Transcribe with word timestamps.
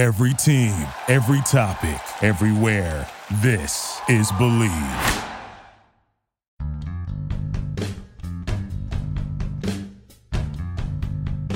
Every 0.00 0.32
team, 0.32 0.72
every 1.08 1.42
topic, 1.42 2.00
everywhere. 2.22 3.06
This 3.42 4.00
is 4.08 4.32
Bleav. 4.32 5.26